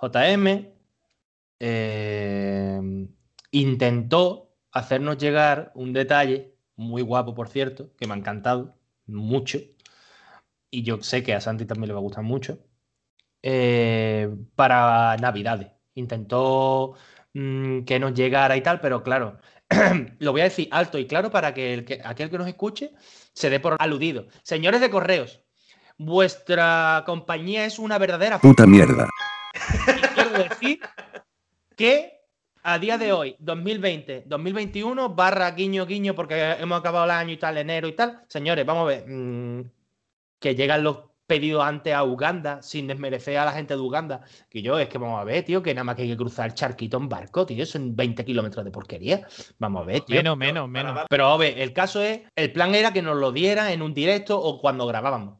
JM 0.00 0.72
eh, 1.60 3.08
intentó 3.50 4.50
hacernos 4.72 5.16
llegar 5.16 5.72
un 5.74 5.92
detalle, 5.92 6.54
muy 6.76 7.02
guapo 7.02 7.34
por 7.34 7.48
cierto, 7.48 7.92
que 7.96 8.06
me 8.06 8.14
ha 8.14 8.16
encantado 8.16 8.74
mucho, 9.06 9.58
y 10.70 10.82
yo 10.82 11.02
sé 11.02 11.22
que 11.22 11.34
a 11.34 11.40
Santi 11.40 11.64
también 11.64 11.88
le 11.88 11.94
va 11.94 12.00
a 12.00 12.02
gustar 12.02 12.24
mucho, 12.24 12.58
eh, 13.42 14.28
para 14.54 15.16
Navidades. 15.18 15.68
Intentó 15.94 16.94
mm, 17.34 17.82
que 17.82 17.98
nos 17.98 18.14
llegara 18.14 18.56
y 18.56 18.60
tal, 18.62 18.80
pero 18.80 19.02
claro, 19.02 19.38
lo 20.18 20.32
voy 20.32 20.40
a 20.40 20.44
decir 20.44 20.68
alto 20.70 20.98
y 20.98 21.06
claro 21.06 21.30
para 21.30 21.54
que, 21.54 21.74
el 21.74 21.84
que 21.84 22.00
aquel 22.04 22.30
que 22.30 22.38
nos 22.38 22.48
escuche 22.48 22.92
se 23.32 23.50
dé 23.50 23.60
por 23.60 23.76
aludido. 23.78 24.26
Señores 24.42 24.80
de 24.80 24.90
correos, 24.90 25.42
vuestra 25.98 27.02
compañía 27.06 27.64
es 27.64 27.78
una 27.78 27.98
verdadera 27.98 28.40
Puta 28.40 28.66
mierda. 28.66 29.08
y 29.96 30.00
quiero 30.14 30.30
decir 30.30 30.80
que 31.76 32.16
a 32.62 32.80
día 32.80 32.98
de 32.98 33.12
hoy, 33.12 33.36
2020, 33.38 34.24
2021, 34.26 35.10
barra 35.10 35.52
guiño 35.52 35.86
guiño, 35.86 36.16
porque 36.16 36.56
hemos 36.58 36.80
acabado 36.80 37.04
el 37.04 37.12
año 37.12 37.32
y 37.32 37.36
tal, 37.36 37.58
enero 37.58 37.86
y 37.86 37.92
tal. 37.92 38.24
Señores, 38.28 38.66
vamos 38.66 38.82
a 38.82 38.86
ver. 38.86 39.06
mm, 39.06 39.70
que 40.38 40.54
llegan 40.54 40.82
los 40.84 40.98
pedidos 41.26 41.64
antes 41.64 41.92
a 41.92 42.04
Uganda, 42.04 42.62
sin 42.62 42.86
desmerecer 42.86 43.36
a 43.38 43.44
la 43.44 43.52
gente 43.52 43.74
de 43.74 43.80
Uganda. 43.80 44.20
Que 44.48 44.62
yo, 44.62 44.78
es 44.78 44.88
que 44.88 44.98
vamos 44.98 45.20
a 45.20 45.24
ver, 45.24 45.44
tío, 45.44 45.60
que 45.62 45.74
nada 45.74 45.82
más 45.84 45.96
que 45.96 46.02
hay 46.02 46.08
que 46.10 46.16
cruzar 46.16 46.46
el 46.46 46.54
charquito 46.54 46.98
en 46.98 47.08
barco, 47.08 47.44
tío. 47.44 47.66
Son 47.66 47.96
20 47.96 48.24
kilómetros 48.24 48.64
de 48.64 48.70
porquería. 48.70 49.26
Vamos 49.58 49.82
a 49.82 49.86
ver, 49.86 50.02
tío. 50.02 50.16
Menos, 50.16 50.36
menos, 50.36 50.68
menos. 50.68 51.00
Pero, 51.10 51.26
a 51.26 51.36
ver, 51.36 51.58
el 51.58 51.72
caso 51.72 52.00
es, 52.00 52.20
el 52.36 52.52
plan 52.52 52.74
era 52.76 52.92
que 52.92 53.02
nos 53.02 53.16
lo 53.16 53.32
diera 53.32 53.72
en 53.72 53.82
un 53.82 53.92
directo 53.92 54.40
o 54.40 54.60
cuando 54.60 54.86
grabábamos. 54.86 55.38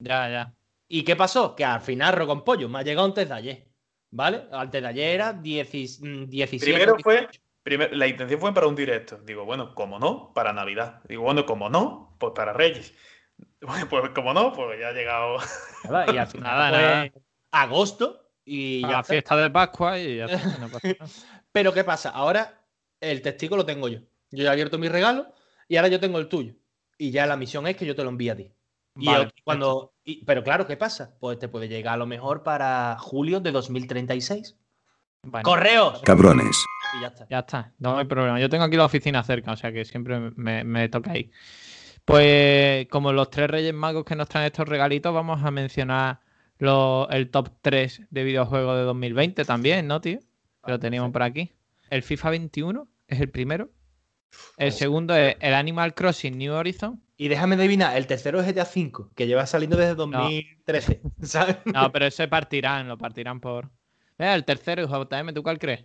Ya, 0.00 0.28
ya. 0.28 0.54
¿Y 0.88 1.04
qué 1.04 1.14
pasó? 1.14 1.54
Que 1.54 1.64
al 1.64 1.82
final, 1.82 2.08
arroz 2.14 2.26
con 2.26 2.42
pollo, 2.44 2.68
me 2.68 2.78
ha 2.78 2.82
llegado 2.82 3.06
antes 3.06 3.28
de 3.28 3.34
ayer. 3.34 3.68
¿Vale? 4.10 4.44
Antes 4.50 4.80
de 4.82 4.88
ayer 4.88 5.14
era 5.14 5.32
10 5.34 6.00
mm, 6.00 6.24
17. 6.30 6.72
Primero 6.72 6.96
fue, 7.02 7.28
primer- 7.62 7.94
la 7.94 8.06
intención 8.06 8.40
fue 8.40 8.54
para 8.54 8.66
un 8.66 8.74
directo. 8.74 9.18
Digo, 9.18 9.44
bueno, 9.44 9.74
como 9.74 9.98
no, 9.98 10.32
para 10.34 10.52
Navidad. 10.52 11.02
Digo, 11.06 11.22
bueno, 11.24 11.44
como 11.44 11.68
no, 11.68 12.16
pues 12.18 12.32
para 12.34 12.54
Reyes. 12.54 12.94
Pues 13.90 14.10
como 14.10 14.32
no, 14.32 14.52
pues 14.52 14.78
ya 14.80 14.88
ha 14.88 14.92
llegado. 14.92 15.38
Nada, 15.84 16.12
y 16.12 16.16
al 16.16 16.26
final 16.26 16.42
Nada, 16.58 16.68
fue 16.70 17.12
agosto 17.50 18.30
y 18.44 18.84
A 18.84 18.88
ya 18.88 18.96
la 18.98 19.04
fiesta 19.04 19.36
de 19.36 19.50
Pascua 19.50 19.98
y 19.98 20.16
ya 20.18 20.26
está, 20.26 20.58
no 20.58 20.68
pasa 20.70 20.88
nada. 20.98 21.10
Pero 21.52 21.72
¿qué 21.72 21.84
pasa? 21.84 22.10
Ahora 22.10 22.62
el 23.00 23.20
testigo 23.22 23.56
lo 23.56 23.66
tengo 23.66 23.88
yo. 23.88 24.00
Yo 24.30 24.44
ya 24.44 24.50
he 24.50 24.52
abierto 24.52 24.78
mi 24.78 24.88
regalo 24.88 25.32
y 25.68 25.76
ahora 25.76 25.88
yo 25.88 26.00
tengo 26.00 26.18
el 26.18 26.28
tuyo. 26.28 26.54
Y 26.98 27.10
ya 27.10 27.26
la 27.26 27.36
misión 27.36 27.66
es 27.66 27.76
que 27.76 27.86
yo 27.86 27.94
te 27.96 28.02
lo 28.04 28.10
envíe 28.10 28.30
a 28.30 28.36
ti. 28.36 28.52
Y 28.96 29.06
Vale, 29.06 29.24
el- 29.24 29.32
cuando, 29.44 29.94
y- 30.04 30.24
pero 30.24 30.42
claro, 30.42 30.66
¿qué 30.66 30.76
pasa? 30.76 31.16
Pues 31.20 31.38
te 31.38 31.48
puede 31.48 31.68
llegar 31.68 31.94
a 31.94 31.98
lo 31.98 32.06
mejor 32.06 32.42
para 32.42 32.96
julio 32.98 33.40
de 33.40 33.52
2036. 33.52 34.56
Bueno, 35.22 35.44
¡Correos! 35.44 36.00
Cabrones. 36.04 36.64
Y 36.96 37.00
ya 37.00 37.08
está. 37.08 37.26
Ya 37.28 37.38
está, 37.40 37.72
no 37.78 37.98
hay 37.98 38.06
problema. 38.06 38.40
Yo 38.40 38.48
tengo 38.48 38.64
aquí 38.64 38.76
la 38.76 38.86
oficina 38.86 39.22
cerca, 39.22 39.52
o 39.52 39.56
sea 39.56 39.72
que 39.72 39.84
siempre 39.84 40.18
me, 40.36 40.64
me 40.64 40.88
toca 40.88 41.12
ahí. 41.12 41.30
Pues 42.08 42.88
como 42.88 43.12
los 43.12 43.28
tres 43.28 43.50
Reyes 43.50 43.74
Magos 43.74 44.02
que 44.06 44.16
nos 44.16 44.30
traen 44.30 44.46
estos 44.46 44.66
regalitos, 44.66 45.12
vamos 45.12 45.44
a 45.44 45.50
mencionar 45.50 46.20
lo- 46.58 47.06
el 47.10 47.30
top 47.30 47.50
3 47.60 48.00
de 48.08 48.24
videojuegos 48.24 48.78
de 48.78 48.82
2020 48.84 49.44
también, 49.44 49.86
¿no, 49.86 50.00
tío? 50.00 50.18
Que 50.64 50.70
lo 50.70 50.78
teníamos 50.78 51.12
por 51.12 51.22
aquí. 51.22 51.52
El 51.90 52.02
FIFA 52.02 52.30
21 52.30 52.88
es 53.08 53.20
el 53.20 53.28
primero. 53.28 53.68
El 54.56 54.72
segundo 54.72 55.14
es 55.14 55.36
el 55.40 55.52
Animal 55.52 55.94
Crossing 55.94 56.38
New 56.38 56.54
Horizon. 56.54 56.98
Y 57.18 57.28
déjame 57.28 57.56
adivinar, 57.56 57.94
el 57.94 58.06
tercero 58.06 58.40
es 58.40 58.46
GTA 58.46 58.64
V, 58.64 59.10
que 59.14 59.26
lleva 59.26 59.44
saliendo 59.44 59.76
desde 59.76 59.94
2013. 59.94 61.02
¿Sabes? 61.22 61.56
No, 61.66 61.92
pero 61.92 62.06
ese 62.06 62.26
partirán, 62.26 62.88
lo 62.88 62.96
partirán 62.96 63.38
por. 63.38 63.68
Mira, 64.16 64.34
el 64.34 64.46
tercero 64.46 64.82
es 64.82 64.88
JM, 64.88 65.34
¿tú 65.34 65.42
cuál 65.42 65.58
crees? 65.58 65.84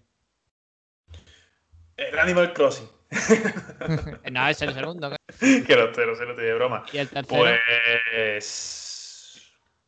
El 1.98 2.18
Animal 2.18 2.54
Crossing. 2.54 2.88
no, 4.32 4.48
es 4.48 4.62
el 4.62 4.74
segundo. 4.74 5.16
¿qué? 5.40 5.64
que 5.64 5.76
los 5.76 5.96
ceros 5.96 6.18
se 6.18 6.26
lo 6.26 6.36
te 6.36 6.42
de 6.44 6.54
broma. 6.54 6.86
Y 6.92 6.98
el 6.98 7.10
tercero. 7.10 7.44
Pues. 7.44 7.60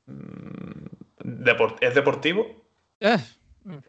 mm, 0.06 0.86
depor- 1.20 1.78
¿Es 1.82 1.96
deportivo? 1.96 2.66
Eh, 3.00 3.18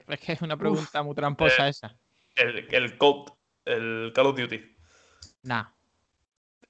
es 0.08 0.20
que 0.20 0.32
es 0.32 0.42
una 0.42 0.56
pregunta 0.56 1.02
muy 1.02 1.14
tramposa 1.14 1.66
Eh, 1.66 1.70
esa. 1.70 1.96
El, 2.34 2.66
el 2.70 2.98
Code, 2.98 3.32
el 3.64 4.12
Call 4.14 4.26
of 4.26 4.36
Duty. 4.38 4.76
Nah. 5.42 5.64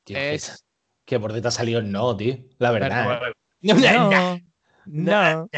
Tío, 0.05 0.17
Es- 0.19 0.65
que 1.05 1.21
por 1.21 1.33
detrás 1.33 1.55
ha 1.55 1.59
salido 1.59 1.79
el 1.81 1.91
no, 1.91 2.17
tío. 2.17 2.37
La 2.59 2.71
verdad. 2.73 3.23
¿eh? 3.29 3.33
No. 3.63 4.41
No. 4.87 5.49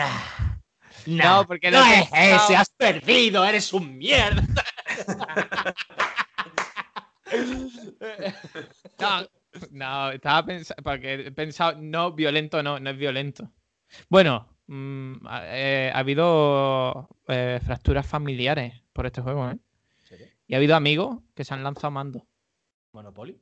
No, 1.06 1.46
porque 1.46 1.70
no 1.70 1.80
lo 1.80 1.84
he 1.86 2.00
es 2.00 2.10
pensado. 2.10 2.44
ese, 2.46 2.56
has 2.56 2.70
perdido, 2.70 3.44
eres 3.44 3.72
un 3.72 3.96
mierda. 3.98 4.42
No, 8.98 9.26
no, 9.70 10.10
estaba 10.10 10.44
pensando, 10.44 10.82
porque 10.82 11.14
he 11.14 11.32
pensado, 11.32 11.78
no, 11.80 12.12
violento 12.12 12.62
no, 12.62 12.78
no 12.78 12.90
es 12.90 12.96
violento. 12.96 13.50
Bueno, 14.08 14.48
mm, 14.66 15.26
ha, 15.26 15.42
eh, 15.46 15.90
ha 15.94 15.98
habido 15.98 17.08
eh, 17.28 17.60
fracturas 17.64 18.06
familiares 18.06 18.82
por 18.92 19.06
este 19.06 19.22
juego, 19.22 19.50
¿eh? 19.50 19.58
Y 20.46 20.54
ha 20.54 20.56
habido 20.56 20.76
amigos 20.76 21.18
que 21.34 21.44
se 21.44 21.54
han 21.54 21.62
lanzado 21.62 21.90
mando 21.90 22.26
Monopoly. 22.92 23.38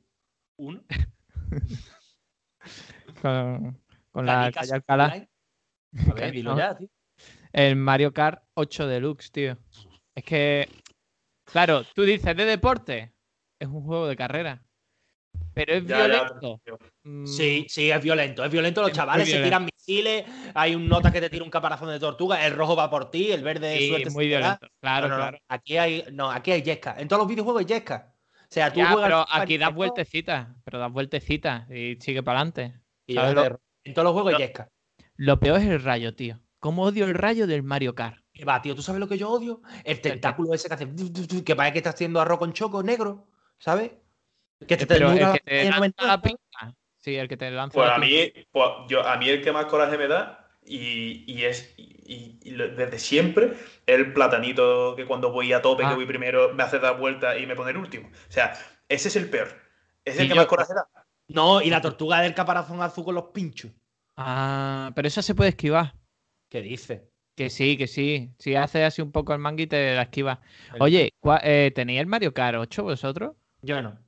Uno. 0.57 0.83
con, 3.21 3.81
con 4.11 4.25
la 4.25 4.51
calle 4.51 4.73
Alcalá. 4.73 5.27
A 6.09 6.13
ver, 6.13 6.31
dilo 6.33 6.51
No. 6.51 6.57
ya, 6.57 6.77
tío. 6.77 6.89
El 7.53 7.77
Mario 7.77 8.13
Kart 8.13 8.43
8 8.55 8.87
Deluxe, 8.87 9.31
tío. 9.31 9.57
Es 10.13 10.23
que, 10.23 10.67
claro, 11.45 11.83
tú 11.95 12.03
dices 12.03 12.35
de 12.35 12.45
deporte, 12.45 13.13
es 13.59 13.67
un 13.67 13.83
juego 13.83 14.07
de 14.07 14.15
carrera. 14.15 14.63
Pero 15.53 15.73
es 15.73 15.85
Ya, 15.85 15.97
violento. 16.07 16.61
Mm, 17.03 17.25
Sí, 17.25 17.65
sí, 17.69 17.91
es 17.91 18.01
violento. 18.03 18.43
Es 18.43 18.51
violento. 18.51 18.81
Los 18.81 18.91
Es 18.91 18.95
chavales 18.97 19.29
se 19.29 19.41
tiran 19.43 19.65
misiles. 19.65 20.25
Hay 20.53 20.75
un 20.75 20.87
nota 20.87 21.11
que 21.11 21.21
te 21.21 21.29
tira 21.29 21.43
un 21.43 21.49
caparazón 21.49 21.89
de 21.89 21.99
tortuga. 21.99 22.45
El 22.45 22.53
rojo 22.55 22.75
va 22.75 22.89
por 22.89 23.09
ti. 23.11 23.31
El 23.31 23.43
verde 23.43 23.77
sí, 23.77 23.87
suerte 23.89 24.09
muy 24.11 24.27
violento. 24.27 24.67
Claro, 24.81 25.07
No, 25.07 25.13
no, 25.13 25.17
no. 25.17 25.23
claro. 25.29 25.37
Aquí 25.49 25.77
hay, 25.77 26.05
no, 26.11 26.31
aquí 26.31 26.51
hay 26.51 26.61
yesca. 26.63 26.95
En 26.99 27.07
todos 27.07 27.21
los 27.21 27.27
videojuegos 27.29 27.59
hay 27.61 27.65
yesca. 27.67 28.13
O 28.41 28.45
sea, 28.49 28.71
tú 28.71 28.79
Ya, 28.79 28.91
juegas. 28.91 29.07
pero 29.09 29.25
aquí 29.29 29.57
das 29.57 29.73
vueltecitas, 29.73 30.47
pero 30.63 30.79
das 30.79 30.91
vueltecitas 30.91 31.69
y 31.69 31.97
sigue 31.99 32.23
para 32.23 32.39
adelante. 32.39 32.79
y 33.05 33.13
¿sabes 33.15 33.35
ya 33.35 33.49
lo- 33.49 33.55
te- 33.57 33.61
En 33.89 33.93
todos 33.93 34.03
los 34.05 34.13
juegos 34.13 34.33
hay 34.33 34.39
yesca. 34.39 34.69
Lo 35.15 35.39
peor 35.39 35.59
es 35.59 35.65
el 35.67 35.83
rayo, 35.83 36.13
tío. 36.15 36.39
¿Cómo 36.59 36.83
odio 36.83 37.05
el 37.05 37.13
rayo 37.13 37.45
del 37.47 37.63
Mario 37.63 37.93
Kart? 37.95 38.17
Que 38.33 38.43
va, 38.45 38.61
tío, 38.61 38.75
¿tú 38.75 38.81
sabes 38.81 38.99
lo 38.99 39.07
que 39.07 39.17
yo 39.17 39.29
odio? 39.29 39.61
El 39.83 40.01
tentáculo 40.01 40.53
ese 40.53 40.67
que 40.67 40.73
hace. 40.73 40.87
Que 41.45 41.55
parece 41.55 41.73
que 41.73 41.79
está 41.79 41.89
haciendo 41.91 42.19
arroz 42.21 42.39
con 42.39 42.53
choco 42.53 42.81
negro. 42.83 43.27
¿Sabes? 43.59 43.91
Que 44.67 44.77
te 44.77 44.85
Pero 44.87 45.11
el 45.11 45.17
que 45.17 45.39
te 45.39 45.51
pantalla 45.51 45.63
lanza 45.63 45.77
90, 45.77 46.05
la 46.07 46.21
pinta. 46.21 46.75
Sí, 46.97 47.15
el 47.15 47.27
que 47.27 47.37
te 47.37 47.51
lanza 47.51 47.73
Pues 47.75 47.87
la 47.87 47.95
a 47.95 47.99
mí, 47.99 48.33
pues 48.51 48.69
yo, 48.89 49.05
a 49.07 49.17
mí 49.17 49.29
el 49.29 49.41
que 49.43 49.51
más 49.51 49.65
coraje 49.67 49.97
me 49.97 50.07
da, 50.07 50.49
y, 50.65 51.23
y 51.31 51.45
es 51.45 51.73
y, 51.77 52.39
y 52.43 52.51
desde 52.53 52.99
siempre, 52.99 53.53
el 53.85 54.13
platanito 54.13 54.95
que 54.95 55.05
cuando 55.05 55.31
voy 55.31 55.53
a 55.53 55.61
tope, 55.61 55.83
Ah. 55.85 55.89
que 55.89 55.95
voy 55.95 56.05
primero, 56.05 56.53
me 56.53 56.63
hace 56.63 56.79
dar 56.79 56.97
vuelta 56.97 57.37
y 57.37 57.45
me 57.45 57.55
pone 57.55 57.71
el 57.71 57.77
último. 57.77 58.07
O 58.09 58.31
sea, 58.31 58.53
ese 58.89 59.07
es 59.09 59.15
el 59.15 59.29
peor. 59.29 59.47
Ese 60.03 60.17
es 60.17 60.19
el 60.21 60.27
que 60.27 60.33
yo- 60.35 60.41
más 60.41 60.47
coraje 60.47 60.73
da. 60.73 60.87
No, 61.29 61.61
y 61.61 61.69
la 61.69 61.81
tortuga 61.81 62.21
del 62.21 62.33
caparazón 62.33 62.81
azul 62.81 63.03
con 63.05 63.15
los 63.15 63.25
pinchos. 63.33 63.71
Ah, 64.15 64.91
pero 64.95 65.07
esa 65.07 65.21
se 65.21 65.35
puede 65.35 65.49
esquivar. 65.51 65.93
¿Qué 66.49 66.61
dices? 66.61 67.01
Que 67.35 67.49
sí, 67.49 67.77
que 67.77 67.87
sí. 67.87 68.31
Si 68.39 68.55
haces 68.55 68.83
así 68.83 69.01
un 69.01 69.11
poco 69.11 69.33
el 69.33 69.39
mangui 69.39 69.67
te 69.67 69.93
la 69.93 70.03
esquiva. 70.03 70.39
Oye, 70.79 71.11
¿cuá- 71.19 71.41
eh, 71.43 71.71
¿tenéis 71.75 71.99
el 71.99 72.07
Mario 72.07 72.33
Kart 72.33 72.57
8 72.57 72.83
vosotros? 72.83 73.35
Yo 73.67 73.81
no. 73.81 73.99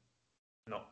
No. 0.68 0.88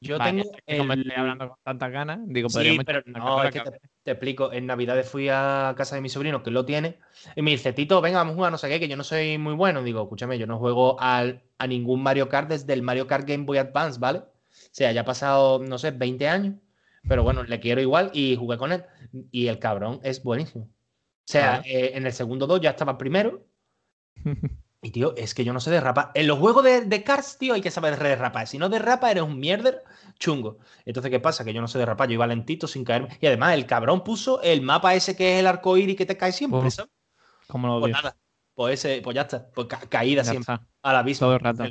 Yo 0.00 0.18
Vale, 0.18 0.42
tengo 0.42 0.52
el- 0.66 1.00
estoy 1.00 1.12
hablando 1.16 1.48
con 1.48 1.58
tantas 1.62 1.92
ganas, 1.92 2.20
digo, 2.24 2.48
Sí, 2.48 2.78
pero 2.84 3.02
no, 3.06 3.44
es 3.44 3.50
que 3.50 3.60
te 4.02 4.10
explico. 4.10 4.52
En 4.52 4.66
Navidades 4.66 5.08
fui 5.08 5.28
a 5.28 5.74
casa 5.76 5.96
de 5.96 6.00
mi 6.00 6.08
sobrino, 6.08 6.42
que 6.42 6.50
lo 6.50 6.64
tiene, 6.64 6.98
y 7.34 7.42
me 7.42 7.50
dice, 7.50 7.74
Tito, 7.74 8.00
venga, 8.00 8.18
vamos 8.18 8.32
a 8.32 8.36
jugar 8.36 8.52
no 8.52 8.58
sé 8.58 8.68
qué, 8.70 8.80
que 8.80 8.88
yo 8.88 8.96
no 8.96 9.04
soy 9.04 9.36
muy 9.36 9.52
bueno. 9.52 9.82
Digo, 9.82 10.02
escúchame, 10.02 10.38
yo 10.38 10.46
no 10.46 10.58
juego 10.58 10.98
al, 10.98 11.42
a 11.58 11.66
ningún 11.66 12.02
Mario 12.02 12.28
Kart 12.30 12.48
desde 12.48 12.72
el 12.72 12.82
Mario 12.82 13.06
Kart 13.06 13.28
Game 13.28 13.44
Boy 13.44 13.58
Advance, 13.58 14.00
¿vale? 14.00 14.20
O 14.20 14.28
sea, 14.72 14.92
ya 14.92 15.02
ha 15.02 15.04
pasado, 15.04 15.58
no 15.58 15.76
sé, 15.76 15.90
20 15.90 16.26
años. 16.28 16.54
Pero 17.06 17.22
bueno, 17.22 17.44
le 17.44 17.60
quiero 17.60 17.80
igual 17.82 18.10
y 18.14 18.34
jugué 18.36 18.56
con 18.56 18.72
él. 18.72 18.84
Y 19.30 19.46
el 19.48 19.58
cabrón 19.58 20.00
es 20.02 20.22
buenísimo. 20.22 20.64
O 20.64 20.70
sea, 21.24 21.62
eh, 21.66 21.92
en 21.94 22.06
el 22.06 22.12
segundo 22.12 22.46
2 22.46 22.60
ya 22.62 22.70
estaba 22.70 22.96
primero. 22.96 23.46
Y 24.86 24.92
tío, 24.92 25.14
es 25.16 25.34
que 25.34 25.42
yo 25.44 25.52
no 25.52 25.58
sé 25.58 25.72
derrapar. 25.72 26.12
En 26.14 26.28
los 26.28 26.38
juegos 26.38 26.62
de, 26.62 26.82
de 26.82 27.02
Cars, 27.02 27.38
tío, 27.38 27.54
hay 27.54 27.60
que 27.60 27.72
saber 27.72 27.98
derrapar. 27.98 28.46
Si 28.46 28.56
no 28.56 28.68
derrapa, 28.68 29.10
eres 29.10 29.24
un 29.24 29.40
mierder 29.40 29.82
chungo. 30.16 30.58
Entonces, 30.84 31.10
¿qué 31.10 31.18
pasa? 31.18 31.44
Que 31.44 31.52
yo 31.52 31.60
no 31.60 31.66
sé 31.66 31.76
derrapar, 31.78 32.08
yo 32.08 32.14
iba 32.14 32.26
lentito 32.28 32.68
sin 32.68 32.84
caerme. 32.84 33.08
Y 33.20 33.26
además, 33.26 33.54
el 33.54 33.66
cabrón 33.66 34.04
puso 34.04 34.40
el 34.42 34.62
mapa 34.62 34.94
ese 34.94 35.16
que 35.16 35.34
es 35.34 35.40
el 35.40 35.48
arco 35.48 35.76
iris 35.76 35.96
que 35.96 36.06
te 36.06 36.16
cae 36.16 36.30
siempre, 36.30 36.60
Uf, 36.60 36.72
¿sabes? 36.72 36.92
Como 37.48 37.66
lo 37.66 37.80
Pues 37.80 37.94
nada. 37.94 38.16
Pues 38.54 38.74
ese, 38.74 39.02
pues 39.02 39.16
ya 39.16 39.22
está. 39.22 39.50
Pues 39.50 39.66
ca- 39.66 39.80
caída 39.88 40.22
Ya 40.22 40.30
siempre. 40.30 40.54
está. 40.54 40.66
A 40.82 40.92
la 40.92 41.02
vista. 41.02 41.24
Todo 41.26 41.34
el 41.34 41.40
rato. 41.40 41.64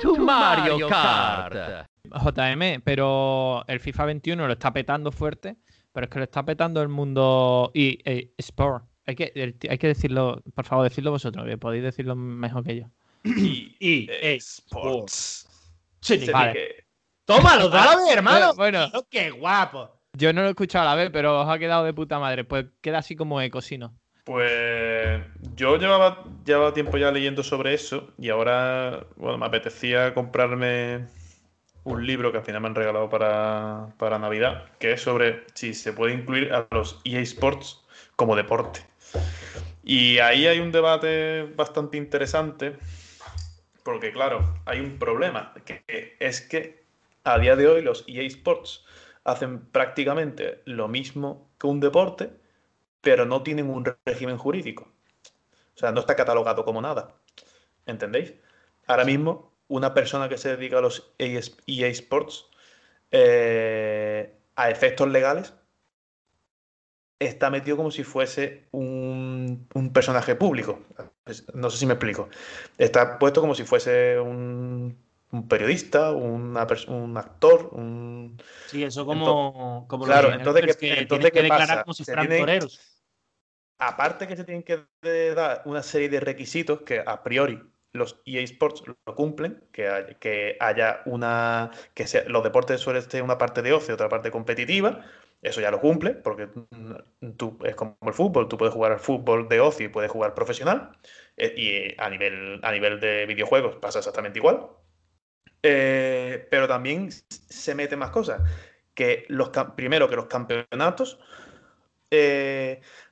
to 0.00 0.16
Mario 0.16 0.88
Kart. 0.88 1.86
JM, 2.08 2.80
pero 2.82 3.62
el 3.68 3.78
FIFA 3.78 4.06
21 4.06 4.46
lo 4.46 4.52
está 4.54 4.72
petando 4.72 5.12
fuerte, 5.12 5.58
pero 5.92 6.06
es 6.06 6.10
que 6.10 6.18
lo 6.18 6.24
está 6.24 6.42
petando 6.46 6.80
el 6.80 6.88
mundo 6.88 7.70
y 7.74 7.98
eh, 8.10 8.32
Sport. 8.38 8.86
Hay 9.06 9.14
que, 9.16 9.32
el- 9.34 9.56
hay 9.68 9.78
que 9.78 9.88
decirlo, 9.88 10.42
por 10.54 10.64
favor, 10.64 10.84
decirlo 10.88 11.10
vosotros, 11.10 11.44
que 11.46 11.58
podéis 11.58 11.82
decirlo 11.82 12.14
mejor 12.14 12.64
que 12.64 12.76
yo. 12.76 12.86
Y, 13.24 14.08
Sports. 14.36 15.48
Sí, 16.00 16.30
Vale. 16.32 16.84
Tómalo, 17.24 17.68
dale, 17.68 18.12
hermano. 18.12 18.54
Bueno, 18.54 18.90
qué 19.08 19.30
guapo. 19.30 19.90
yo 20.16 20.32
no 20.32 20.40
lo 20.42 20.48
he 20.48 20.50
escuchado 20.50 20.88
a 20.88 20.94
la 20.94 21.00
vez, 21.00 21.10
pero 21.12 21.40
os 21.42 21.48
ha 21.48 21.58
quedado 21.58 21.84
de 21.84 21.94
puta 21.94 22.18
madre. 22.18 22.44
Pues 22.44 22.66
queda 22.80 22.98
así 22.98 23.14
como 23.16 23.40
eco, 23.40 23.60
si 23.60 23.78
no. 23.78 23.94
Pues 24.24 25.20
yo 25.56 25.76
llevaba, 25.78 26.24
llevaba 26.44 26.74
tiempo 26.74 26.96
ya 26.96 27.10
leyendo 27.10 27.42
sobre 27.42 27.74
eso 27.74 28.12
y 28.18 28.28
ahora, 28.28 29.04
bueno, 29.16 29.38
me 29.38 29.46
apetecía 29.46 30.14
comprarme 30.14 31.06
un 31.84 32.06
libro 32.06 32.30
que 32.30 32.38
al 32.38 32.44
final 32.44 32.60
me 32.60 32.68
han 32.68 32.74
regalado 32.76 33.08
para, 33.08 33.88
para 33.98 34.18
Navidad, 34.18 34.66
que 34.78 34.92
es 34.92 35.02
sobre 35.02 35.44
si 35.54 35.74
se 35.74 35.92
puede 35.92 36.14
incluir 36.14 36.52
a 36.52 36.66
los 36.70 37.00
EA 37.04 37.20
Sports 37.20 37.80
como 38.14 38.36
deporte. 38.36 38.80
Y 39.82 40.18
ahí 40.18 40.46
hay 40.46 40.60
un 40.60 40.70
debate 40.70 41.42
bastante 41.56 41.96
interesante, 41.96 42.76
porque 43.82 44.12
claro, 44.12 44.54
hay 44.64 44.80
un 44.80 44.98
problema, 44.98 45.52
que 45.64 46.16
es 46.20 46.40
que 46.40 46.84
a 47.24 47.38
día 47.38 47.56
de 47.56 47.66
hoy 47.66 47.82
los 47.82 48.04
EA 48.06 48.22
Sports 48.22 48.84
hacen 49.24 49.60
prácticamente 49.66 50.62
lo 50.64 50.88
mismo 50.88 51.50
que 51.58 51.66
un 51.66 51.80
deporte, 51.80 52.30
pero 53.00 53.26
no 53.26 53.42
tienen 53.42 53.70
un 53.70 53.84
régimen 54.04 54.38
jurídico. 54.38 54.88
O 55.74 55.78
sea, 55.78 55.90
no 55.90 56.00
está 56.00 56.14
catalogado 56.14 56.64
como 56.64 56.80
nada. 56.80 57.14
¿Entendéis? 57.86 58.34
Ahora 58.86 59.04
mismo, 59.04 59.52
una 59.68 59.94
persona 59.94 60.28
que 60.28 60.38
se 60.38 60.56
dedica 60.56 60.78
a 60.78 60.82
los 60.82 61.12
EA 61.18 61.88
Sports, 61.88 62.46
eh, 63.10 64.32
a 64.54 64.70
efectos 64.70 65.08
legales, 65.08 65.54
está 67.26 67.50
metido 67.50 67.76
como 67.76 67.90
si 67.90 68.04
fuese 68.04 68.64
un, 68.72 69.68
un 69.74 69.92
personaje 69.92 70.34
público. 70.34 70.80
No 71.54 71.70
sé 71.70 71.76
si 71.78 71.86
me 71.86 71.94
explico. 71.94 72.28
Está 72.78 73.18
puesto 73.18 73.40
como 73.40 73.54
si 73.54 73.64
fuese 73.64 74.18
un, 74.18 74.96
un 75.30 75.48
periodista, 75.48 76.12
una 76.12 76.66
un 76.88 77.16
actor, 77.16 77.70
un... 77.72 78.40
Sí, 78.66 78.82
eso 78.84 79.06
como. 79.06 79.86
como 79.88 80.04
Claro, 80.04 80.28
los 80.28 80.38
entonces, 80.38 80.62
youtubers 80.62 80.76
¿qué- 80.78 80.94
que 80.94 81.00
entonces, 81.02 81.30
¿qué 81.32 81.42
pasa? 81.48 81.60
declarar 81.60 81.84
como 81.84 81.94
si 81.94 82.04
Se 82.04 82.14
tienen- 82.14 82.38
toreros. 82.40 83.02
aparte 83.78 84.26
que 84.28 84.36
se 84.36 84.44
tienen 84.44 84.62
que 84.62 84.84
dar 85.34 85.62
una 85.64 85.82
serie 85.82 86.08
de 86.08 86.20
requisitos 86.20 86.82
que 86.82 87.02
a 87.04 87.22
priori 87.22 87.60
los 87.94 88.20
EA 88.24 88.40
Sports 88.42 88.84
lo 88.86 89.14
cumplen, 89.14 89.64
que, 89.72 89.88
hay- 89.88 90.14
que 90.18 90.56
haya 90.60 91.02
una, 91.04 91.70
que 91.94 92.06
sea- 92.06 92.24
los 92.26 92.42
deportes 92.42 92.80
suelen 92.80 93.02
ser 93.02 93.22
una 93.22 93.36
parte 93.38 93.60
de 93.60 93.72
ocio, 93.74 93.94
otra 93.94 94.08
parte 94.08 94.30
competitiva, 94.30 95.04
eso 95.42 95.60
ya 95.60 95.72
lo 95.72 95.80
cumple, 95.80 96.10
porque 96.14 96.48
tú, 97.36 97.58
es 97.64 97.74
como 97.74 97.96
el 98.06 98.12
fútbol, 98.14 98.48
tú 98.48 98.56
puedes 98.56 98.72
jugar 98.72 98.92
al 98.92 99.00
fútbol 99.00 99.48
de 99.48 99.60
ocio 99.60 99.86
y 99.86 99.88
puedes 99.88 100.10
jugar 100.10 100.34
profesional, 100.34 100.96
eh, 101.36 101.52
y 101.56 101.68
eh, 101.68 101.96
a 101.98 102.08
nivel, 102.08 102.60
a 102.62 102.70
nivel 102.70 103.00
de 103.00 103.26
videojuegos 103.26 103.76
pasa 103.76 103.98
exactamente 103.98 104.38
igual. 104.38 104.68
Eh, 105.64 106.46
pero 106.50 106.68
también 106.68 107.10
se 107.10 107.74
meten 107.74 107.98
más 107.98 108.10
cosas, 108.10 108.40
que 108.94 109.24
los, 109.28 109.50
primero 109.74 110.08
que 110.08 110.16
los 110.16 110.26
campeonatos 110.26 111.18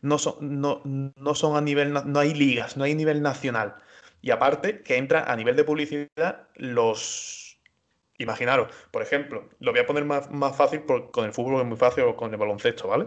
no 0.02 0.18
son, 0.18 0.60
no, 0.60 0.82
no 0.84 1.34
son 1.34 1.56
a 1.56 1.60
nivel, 1.60 1.92
no 1.92 2.18
hay 2.20 2.34
ligas, 2.34 2.76
no 2.76 2.84
hay 2.84 2.94
nivel 2.94 3.22
nacional. 3.22 3.76
Y 4.22 4.30
aparte 4.30 4.82
que 4.82 4.98
entra 4.98 5.24
a 5.24 5.36
nivel 5.36 5.56
de 5.56 5.64
publicidad 5.64 6.48
los... 6.54 7.49
Imaginaros, 8.22 8.68
por 8.90 9.02
ejemplo, 9.02 9.48
lo 9.60 9.72
voy 9.72 9.80
a 9.80 9.86
poner 9.86 10.04
más, 10.04 10.30
más 10.30 10.54
fácil 10.56 10.80
por- 10.82 11.10
con 11.10 11.24
el 11.24 11.32
fútbol, 11.32 11.56
que 11.56 11.62
es 11.62 11.68
muy 11.68 11.78
fácil, 11.78 12.04
o 12.04 12.16
con 12.16 12.30
el 12.32 12.38
baloncesto, 12.38 12.86
¿vale? 12.88 13.06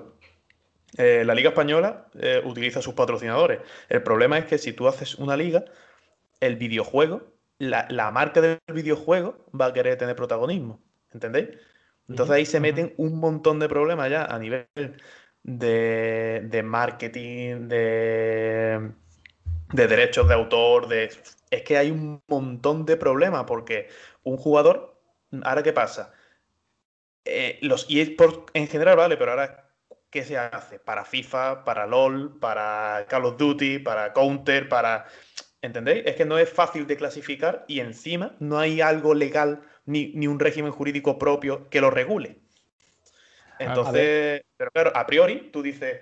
Eh, 0.98 1.24
la 1.26 1.34
Liga 1.34 1.50
Española 1.50 2.08
eh, 2.20 2.42
utiliza 2.44 2.82
sus 2.82 2.94
patrocinadores. 2.94 3.60
El 3.90 4.04
problema 4.04 4.38
es 4.38 4.46
que 4.46 4.58
si 4.58 4.74
tú 4.74 4.88
haces 4.88 5.16
una 5.16 5.36
liga, 5.38 5.66
el 6.40 6.56
videojuego, 6.56 7.22
la, 7.60 7.88
la 7.90 8.12
marca 8.12 8.42
del 8.42 8.60
videojuego 8.74 9.46
va 9.60 9.68
a 9.68 9.74
querer 9.74 9.98
tener 9.98 10.16
protagonismo. 10.16 10.82
¿Entendéis? 11.12 11.50
Entonces 12.10 12.36
ahí 12.36 12.46
se 12.46 12.60
meten 12.60 12.94
un 12.98 13.20
montón 13.20 13.60
de 13.60 13.70
problemas 13.70 14.10
ya 14.10 14.26
a 14.26 14.38
nivel 14.40 14.68
de, 15.44 16.42
de 16.44 16.64
marketing, 16.64 17.68
de, 17.70 18.92
de 19.74 19.88
derechos 19.88 20.28
de 20.28 20.34
autor, 20.34 20.88
de... 20.88 21.10
Es 21.50 21.62
que 21.64 21.78
hay 21.78 21.92
un 21.92 22.22
montón 22.28 22.86
de 22.86 22.98
problemas 22.98 23.46
porque 23.46 23.88
un 24.24 24.38
jugador, 24.38 24.93
ahora 25.44 25.64
qué 25.64 25.74
pasa, 25.74 26.14
Eh, 27.26 27.58
los 27.62 27.86
eSports 27.90 28.52
en 28.54 28.68
general, 28.68 28.98
vale, 28.98 29.16
pero 29.16 29.32
ahora, 29.32 29.70
¿qué 30.10 30.24
se 30.24 30.38
hace? 30.38 30.78
Para 30.78 31.06
FIFA, 31.06 31.64
para 31.64 31.88
LOL, 31.88 32.38
para 32.38 33.06
Call 33.08 33.26
of 33.26 33.38
Duty, 33.38 33.80
para 33.80 34.12
Counter, 34.12 34.68
para... 34.68 35.06
¿Entendéis? 35.62 36.04
Es 36.06 36.16
que 36.18 36.26
no 36.26 36.38
es 36.38 36.50
fácil 36.50 36.86
de 36.86 36.98
clasificar 36.98 37.64
y 37.70 37.80
encima 37.80 38.36
no 38.40 38.60
hay 38.60 38.82
algo 38.82 39.14
legal 39.14 39.62
ni, 39.86 40.12
ni 40.14 40.28
un 40.28 40.38
régimen 40.38 40.74
jurídico 40.74 41.18
propio 41.18 41.70
que 41.70 41.80
lo 41.80 41.90
regule. 41.90 42.42
Entonces, 43.60 44.44
pero 44.58 44.72
claro, 44.72 44.92
a 44.94 45.06
priori 45.06 45.50
tú 45.54 45.62
dices, 45.62 46.02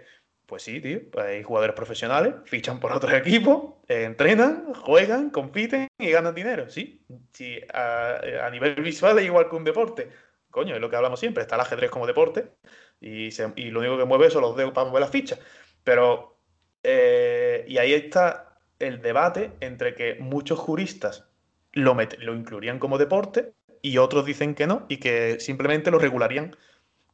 pues 0.52 0.64
sí, 0.64 0.82
tío, 0.82 1.00
hay 1.18 1.44
jugadores 1.44 1.74
profesionales, 1.74 2.34
fichan 2.44 2.82
por 2.82 2.92
otros 2.92 3.14
equipos, 3.14 3.76
eh, 3.88 4.04
entrenan, 4.04 4.74
juegan, 4.74 5.30
compiten 5.30 5.88
y 5.98 6.10
ganan 6.12 6.36
dinero. 6.36 6.70
Sí, 6.70 7.06
sí 7.32 7.58
a, 7.74 8.50
nivel 8.52 8.76
visual 8.76 9.18
es 9.20 9.24
igual 9.24 9.50
que 9.50 9.56
un 9.56 9.64
deporte. 9.64 10.10
Coño, 10.50 10.76
es 10.76 10.82
lo 10.82 10.90
que 10.90 10.98
hablamos 10.98 11.22
siempre, 11.22 11.44
está 11.44 11.56
el 11.56 11.62
ajedrez 11.62 11.90
como 11.90 12.06
deporte 12.06 12.52
y 13.00 13.32
lo 13.72 13.80
único 13.80 13.98
que 13.98 14.04
mueve 14.04 14.30
son 14.30 14.42
los 14.42 14.58
dedos 14.58 14.74
para 14.74 14.90
mover 14.90 15.00
las 15.00 15.10
fichas. 15.10 15.40
Pero, 15.86 16.38
eh, 16.84 17.64
y 17.66 17.78
ahí 17.78 17.94
está 17.94 18.58
el 18.80 19.02
debate 19.02 19.54
entre 19.62 19.96
que 19.96 20.16
muchos 20.20 20.60
juristas 20.60 21.30
lo, 21.72 21.96
met- 21.96 22.18
lo 22.18 22.36
incluirían 22.36 22.78
como 22.78 22.98
deporte 22.98 23.54
y 23.82 24.00
otros 24.00 24.26
dicen 24.26 24.54
que 24.54 24.68
no 24.68 24.86
y 24.90 24.98
que 24.98 25.40
simplemente 25.40 25.92
lo 25.92 25.98
regularían 25.98 26.58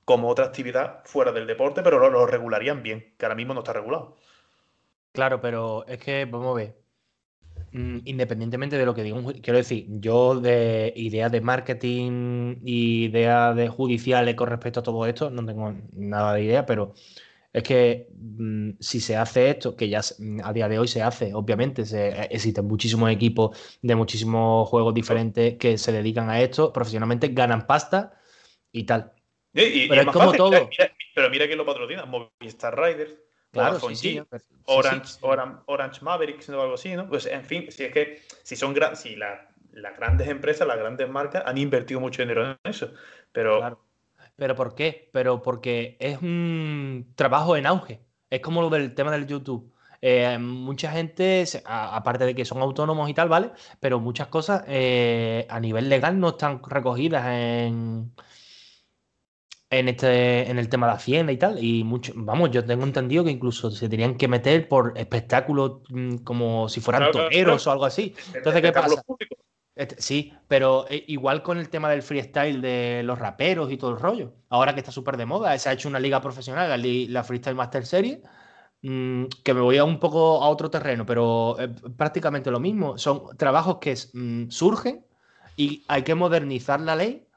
como 0.08 0.30
otra 0.30 0.48
actividad 0.48 1.02
fuera 1.06 1.32
del 1.34 1.48
deporte, 1.48 1.84
pero 1.84 2.00
lo, 2.00 2.10
lo 2.12 2.28
regularían 2.28 2.84
bien, 2.84 3.16
que 3.20 3.26
ahora 3.28 3.36
mismo 3.36 3.54
no 3.56 3.62
está 3.62 3.74
regulado. 3.74 4.18
Claro, 5.12 5.42
pero 5.42 5.86
es 5.88 5.98
que, 6.00 6.26
vamos 6.26 6.52
a 6.52 6.54
ver. 6.56 6.78
mm, 7.72 8.00
Independientemente 8.06 8.78
de 8.78 8.86
lo 8.86 8.96
que 8.96 9.04
diga 9.04 9.22
quiero 9.42 9.58
decir, 9.60 9.88
yo 9.90 10.40
de 10.40 10.94
ideas 10.98 11.32
de 11.32 11.42
marketing 11.42 12.58
y 12.64 13.06
ideas 13.06 13.56
de 13.56 13.70
judiciales 13.70 14.36
con 14.36 14.50
respecto 14.50 14.82
a 14.82 14.84
todo 14.84 15.06
esto, 15.08 15.30
no 15.32 15.46
tengo 15.46 15.74
nada 15.94 16.34
de 16.36 16.44
idea, 16.44 16.66
pero 16.66 16.94
es 17.54 17.64
que 17.64 18.10
mm, 18.16 18.72
si 18.80 19.00
se 19.02 19.18
hace 19.18 19.50
esto, 19.52 19.76
que 19.76 19.90
ya 19.90 20.02
mm, 20.20 20.42
a 20.44 20.54
día 20.54 20.70
de 20.70 20.80
hoy 20.80 20.88
se 20.90 21.02
hace, 21.04 21.34
obviamente, 21.36 21.86
se- 21.86 22.10
eh, 22.10 22.30
existen 22.32 22.68
muchísimos 22.68 23.12
equipos 23.12 23.58
de 23.84 23.96
muchísimos 23.96 24.70
juegos 24.70 24.94
diferentes 24.96 25.58
que 25.58 25.78
se 25.80 25.92
dedican 25.94 26.30
a 26.30 26.42
esto 26.42 26.74
profesionalmente, 26.74 27.30
ganan 27.30 27.68
pasta 27.68 28.14
y 28.72 28.86
tal. 28.86 29.14
Y- 29.58 29.62
y- 29.64 29.84
y 29.84 29.88
Pero 29.90 30.02
es 30.02 30.08
como 30.08 30.26
fácil, 30.26 30.38
todo. 30.38 30.52
mira- 30.52 30.68
mira- 30.70 30.92
pero 31.16 31.30
mira 31.30 31.46
quién 31.48 31.58
lo 31.58 31.66
patrocina, 31.66 32.06
Movistar 32.06 32.80
Riders, 32.80 33.16
Claro, 33.52 33.70
Vodafone 33.70 33.96
sí, 33.96 34.10
sí, 34.12 34.18
G, 34.20 34.40
sí, 34.40 34.46
sí, 34.50 34.56
Orange, 34.66 35.06
sí. 35.08 35.20
Oran- 35.22 35.64
Orange 35.66 36.02
Mavericks 36.02 36.50
o 36.50 36.62
algo 36.62 36.74
así, 36.76 36.94
¿no? 36.96 37.08
Pues 37.10 37.26
en 37.26 37.44
fin, 37.44 37.72
si 37.72 37.84
es 37.86 37.92
que 37.94 38.22
si 38.44 38.56
son 38.56 38.74
gran, 38.74 38.96
si 38.96 39.16
la- 39.16 39.50
las 39.72 39.98
grandes 39.98 40.28
empresas, 40.28 40.68
las 40.68 40.78
grandes 40.78 41.10
marcas 41.10 41.44
han 41.46 41.58
invertido 41.58 42.00
mucho 42.00 42.22
dinero 42.22 42.52
en 42.52 42.58
eso, 42.64 42.92
pero 43.32 43.60
Claro. 43.60 43.84
¿Pero 44.36 44.56
por 44.56 44.76
qué? 44.76 45.10
Pero 45.14 45.42
porque 45.42 45.98
es 46.00 46.22
un 46.22 47.12
trabajo 47.16 47.56
en 47.56 47.66
auge. 47.66 48.02
Es 48.30 48.40
como 48.42 48.62
lo 48.62 48.70
del 48.70 48.94
tema 48.94 49.10
del 49.12 49.26
YouTube. 49.26 49.74
Eh, 50.00 50.38
mucha 50.38 50.92
gente, 50.92 51.44
aparte 51.66 52.24
de 52.26 52.36
que 52.36 52.46
son 52.46 52.62
autónomos 52.62 53.10
y 53.10 53.16
tal, 53.16 53.30
¿vale? 53.30 53.50
Pero 53.80 54.00
muchas 54.00 54.28
cosas 54.28 54.64
eh, 54.68 55.48
a 55.50 55.60
nivel 55.60 55.90
legal 55.90 56.20
no 56.20 56.30
están 56.30 56.62
recogidas 56.64 57.26
en, 57.28 58.12
en, 59.70 59.90
este, 59.90 60.50
en 60.50 60.60
el 60.60 60.70
tema 60.70 60.88
de 60.88 60.94
Hacienda 60.94 61.32
y 61.32 61.38
tal. 61.38 61.64
Y 61.64 61.84
mucho, 61.84 62.14
vamos, 62.16 62.52
yo 62.52 62.64
tengo 62.64 62.84
entendido 62.84 63.24
que 63.24 63.32
incluso 63.32 63.70
se 63.72 63.90
tenían 63.90 64.16
que 64.16 64.28
meter 64.28 64.68
por 64.68 64.94
espectáculos 64.96 65.82
mm, 65.90 66.18
como 66.18 66.70
si 66.70 66.80
fueran 66.80 67.04
Claro, 67.04 67.26
toreros 67.26 67.64
claro. 67.64 67.70
o 67.70 67.74
algo 67.74 67.86
así. 67.86 68.16
Entonces, 68.34 68.62
¿qué 68.62 68.72
pasa? 68.72 69.02
Este, 69.76 70.02
Sí, 70.02 70.34
pero 70.48 70.86
eh, 70.90 71.04
igual 71.08 71.44
con 71.44 71.58
el 71.60 71.70
tema 71.70 71.90
del 71.90 72.02
freestyle 72.02 72.62
de 72.62 73.02
los 73.04 73.20
raperos 73.20 73.72
y 73.72 73.78
todo 73.78 73.92
el 73.92 74.00
rollo. 74.00 74.34
Ahora 74.50 74.74
que 74.74 74.80
está 74.80 74.92
súper 74.92 75.18
de 75.18 75.26
moda, 75.26 75.58
se 75.58 75.70
ha 75.70 75.74
hecho 75.74 75.90
una 75.90 76.00
liga 76.00 76.20
profesional, 76.22 76.82
la 77.14 77.24
Freestyle 77.24 77.56
Master 77.56 77.86
Series, 77.86 78.20
mm, 78.82 79.26
que 79.44 79.54
me 79.54 79.62
voy 79.62 79.78
a 79.78 79.84
un 79.84 80.00
poco 80.00 80.42
a 80.44 80.50
otro 80.50 80.72
terreno, 80.72 81.06
pero 81.06 81.60
eh, 81.60 81.70
prácticamente 81.96 82.50
lo 82.50 82.60
mismo. 82.60 82.98
Son 82.98 83.38
trabajos 83.38 83.78
que 83.80 83.96
mm, 84.14 84.50
surgen 84.50 85.06
y 85.56 85.84
hay 85.88 86.04
que 86.04 86.16
modernizar 86.16 86.80
la 86.82 86.96
ley 86.96 87.28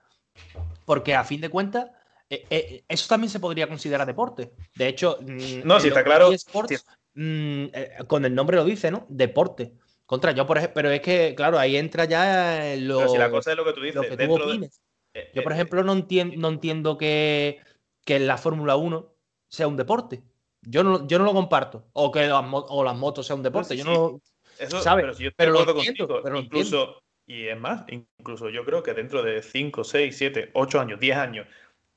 porque 0.87 1.15
a 1.15 1.25
fin 1.25 1.41
de 1.41 1.51
cuentas 1.51 1.91
eh, 2.31 2.47
eh, 2.49 2.85
eso 2.89 3.09
también 3.09 3.31
se 3.31 3.41
podría 3.41 3.69
considerar 3.69 4.07
deporte. 4.07 4.53
De 4.77 4.89
hecho, 4.89 5.19
mm, 5.21 5.67
No, 5.67 5.79
en 5.79 5.87
está 5.87 6.05
claro. 6.05 6.33
eSports, 6.33 6.79
Sí. 6.79 6.85
mm, 7.15 7.65
eh, 7.75 7.91
con 8.07 8.25
el 8.25 8.35
nombre 8.35 8.57
lo 8.57 8.65
dice, 8.65 8.91
¿no? 8.91 9.05
Deporte. 9.09 9.73
Contra 10.07 10.33
yo, 10.33 10.47
por 10.47 10.59
ejemplo, 10.59 10.75
pero 10.75 10.91
es 10.91 11.01
que, 11.01 11.35
claro, 11.37 11.59
ahí 11.59 11.77
entra 11.77 12.05
ya 12.05 12.75
lo, 12.79 12.99
Pero 12.99 13.09
si 13.11 13.19
la 13.19 13.31
cosa 13.31 13.51
es 13.53 13.57
lo 13.57 13.65
que 13.65 13.73
tú 13.73 13.81
dices, 13.81 14.01
que 14.09 14.17
tú 14.17 14.59
de. 14.59 14.71
eh, 15.15 15.31
Yo, 15.35 15.43
por 15.43 15.53
eh, 15.53 15.55
ejemplo, 15.57 15.85
no, 15.85 15.95
entien- 15.95 16.37
no 16.37 16.49
entiendo 16.49 16.97
que, 16.97 17.61
que 18.05 18.19
la 18.19 18.37
Fórmula 18.37 18.77
1 18.77 19.13
sea 19.49 19.69
un 19.69 19.77
deporte. 19.77 20.23
Yo 20.63 20.85
no, 20.85 21.07
yo 21.07 21.19
no 21.19 21.25
lo 21.25 21.33
comparto. 21.33 21.87
O 21.93 22.11
que 22.11 22.27
las, 22.27 22.45
o 22.53 22.85
las 22.85 22.97
motos 22.97 23.27
sean 23.27 23.41
un 23.41 23.43
deporte. 23.45 23.75
sí, 23.75 23.79
yo 23.79 23.85
no 23.85 24.21
Eso, 24.59 24.81
¿sabes? 24.81 25.05
pero 25.05 25.15
si 25.15 25.25
yo 25.25 25.31
Pero 25.37 25.53
lo 25.53 25.61
entiendo, 25.61 26.07
contigo, 26.07 26.21
pero 26.23 26.35
lo 26.35 26.41
incluso, 26.41 27.03
y 27.27 27.47
es 27.47 27.59
más, 27.59 27.85
incluso 27.89 28.51
yo 28.51 28.65
creo 28.65 28.83
que 28.83 28.95
dentro 28.95 29.23
de 29.23 29.43
5, 29.43 29.85
6, 29.85 30.17
7, 30.17 30.51
8 30.55 30.81
años, 30.81 31.01
10 31.01 31.17
años, 31.17 31.47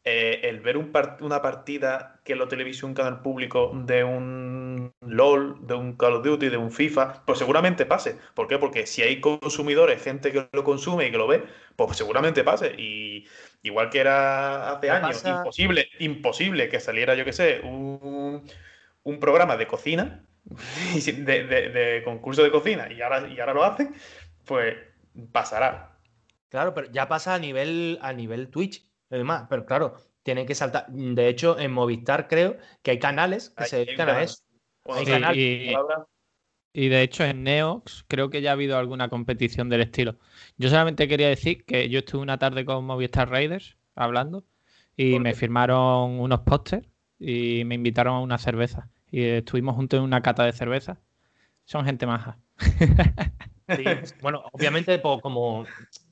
eh, 0.06 0.42
el 0.44 0.60
ver 0.62 0.78
un 0.78 0.92
part- 0.92 1.22
una 1.22 1.42
partida 1.42 2.20
que 2.26 2.36
lo 2.36 2.48
televise 2.48 2.86
un 2.86 2.94
canal 2.94 3.22
público 3.22 3.72
de 3.86 4.04
un 4.04 4.94
LOL, 5.02 5.66
de 5.68 5.74
un 5.76 5.96
Call 5.98 6.16
of 6.16 6.24
Duty, 6.26 6.50
de 6.50 6.58
un 6.58 6.72
FIFA, 6.72 7.24
pues 7.26 7.40
seguramente 7.40 7.86
pase. 7.86 8.18
¿Por 8.34 8.48
qué? 8.48 8.58
Porque 8.60 8.86
si 8.88 9.02
hay 9.02 9.22
consumidores, 9.22 10.02
gente 10.04 10.32
que 10.32 10.50
lo 10.52 10.64
consume 10.64 11.08
y 11.08 11.12
que 11.12 11.18
lo 11.18 11.28
ve, 11.28 11.44
pues 11.76 11.98
seguramente 11.98 12.44
pase. 12.44 12.76
Y 12.78 13.26
igual 13.64 13.90
que 13.90 14.00
era 14.00 14.72
hace 14.72 14.90
¿Qué 14.90 14.98
años, 14.98 15.26
pasa? 15.26 15.26
imposible, 15.26 15.88
imposible 16.00 16.70
que 16.70 16.80
saliera, 16.80 17.16
yo 17.16 17.26
qué 17.26 17.34
sé, 17.34 17.62
un, 17.64 18.44
un 19.04 19.20
programa 19.20 19.58
de 19.58 19.68
cocina, 19.68 20.26
de- 21.06 21.44
de 21.70 22.02
concurso 22.04 22.44
de 22.44 22.52
cocina, 22.52 22.92
y 22.92 23.02
ahora, 23.02 23.28
y 23.28 23.40
ahora 23.40 23.54
lo 23.54 23.64
hacen, 23.64 23.94
pues 24.46 24.76
pasará. 25.32 25.98
Claro, 26.50 26.74
pero 26.74 26.92
ya 26.92 27.08
pasa 27.08 27.34
a 27.36 27.40
nivel, 27.40 27.98
a 28.02 28.14
nivel 28.14 28.50
Twitch 28.50 28.86
y 29.16 29.18
demás. 29.20 29.46
Pero 29.50 29.66
claro, 29.66 29.96
tienen 30.24 30.46
que 30.46 30.56
saltar. 30.56 30.88
De 30.90 31.28
hecho, 31.28 31.58
en 31.60 31.72
Movistar 31.72 32.28
creo 32.28 32.58
que 32.82 32.92
hay 32.92 33.00
canales 33.00 33.50
que 33.52 33.64
Hay- 33.64 33.70
se 33.70 33.78
dedican 33.86 34.10
a 34.10 34.22
eso. 34.24 34.38
Hay 34.86 35.06
sí, 35.06 35.12
canal. 35.12 35.36
y- 35.38 36.90
de 36.90 37.02
hecho 37.04 37.24
en 37.24 37.44
Neox 37.44 38.04
creo 38.08 38.30
que 38.30 38.42
ya 38.42 38.50
ha 38.50 38.54
habido 38.54 38.78
alguna 38.78 39.08
competición 39.10 39.70
del 39.70 39.82
estilo. 39.82 40.18
Yo 40.58 40.70
solamente 40.70 41.08
quería 41.08 41.30
decir 41.30 41.66
que 41.66 41.88
yo 41.90 42.00
estuve 42.00 42.22
una 42.22 42.40
tarde 42.40 42.66
con 42.66 42.84
Movistar 42.86 43.30
Raiders 43.30 43.78
hablando 43.96 44.44
y 44.98 45.14
¿Por 45.14 45.22
me 45.22 45.34
firmaron 45.36 46.20
unos 46.20 46.40
pósters 46.42 46.88
y 47.20 47.64
me 47.66 47.76
invitaron 47.76 48.16
a 48.16 48.20
una 48.22 48.38
cerveza. 48.40 48.90
Y 49.12 49.24
estuvimos 49.24 49.76
juntos 49.76 50.00
en 50.00 50.04
una 50.04 50.22
cata 50.22 50.44
de 50.46 50.52
cerveza. 50.54 50.98
Son 51.66 51.86
gente 51.86 52.06
maja. 52.08 52.40
Sí, 52.58 52.66
bueno, 54.22 54.44
obviamente, 54.52 54.98
pues, 55.00 55.22
como 55.22 55.66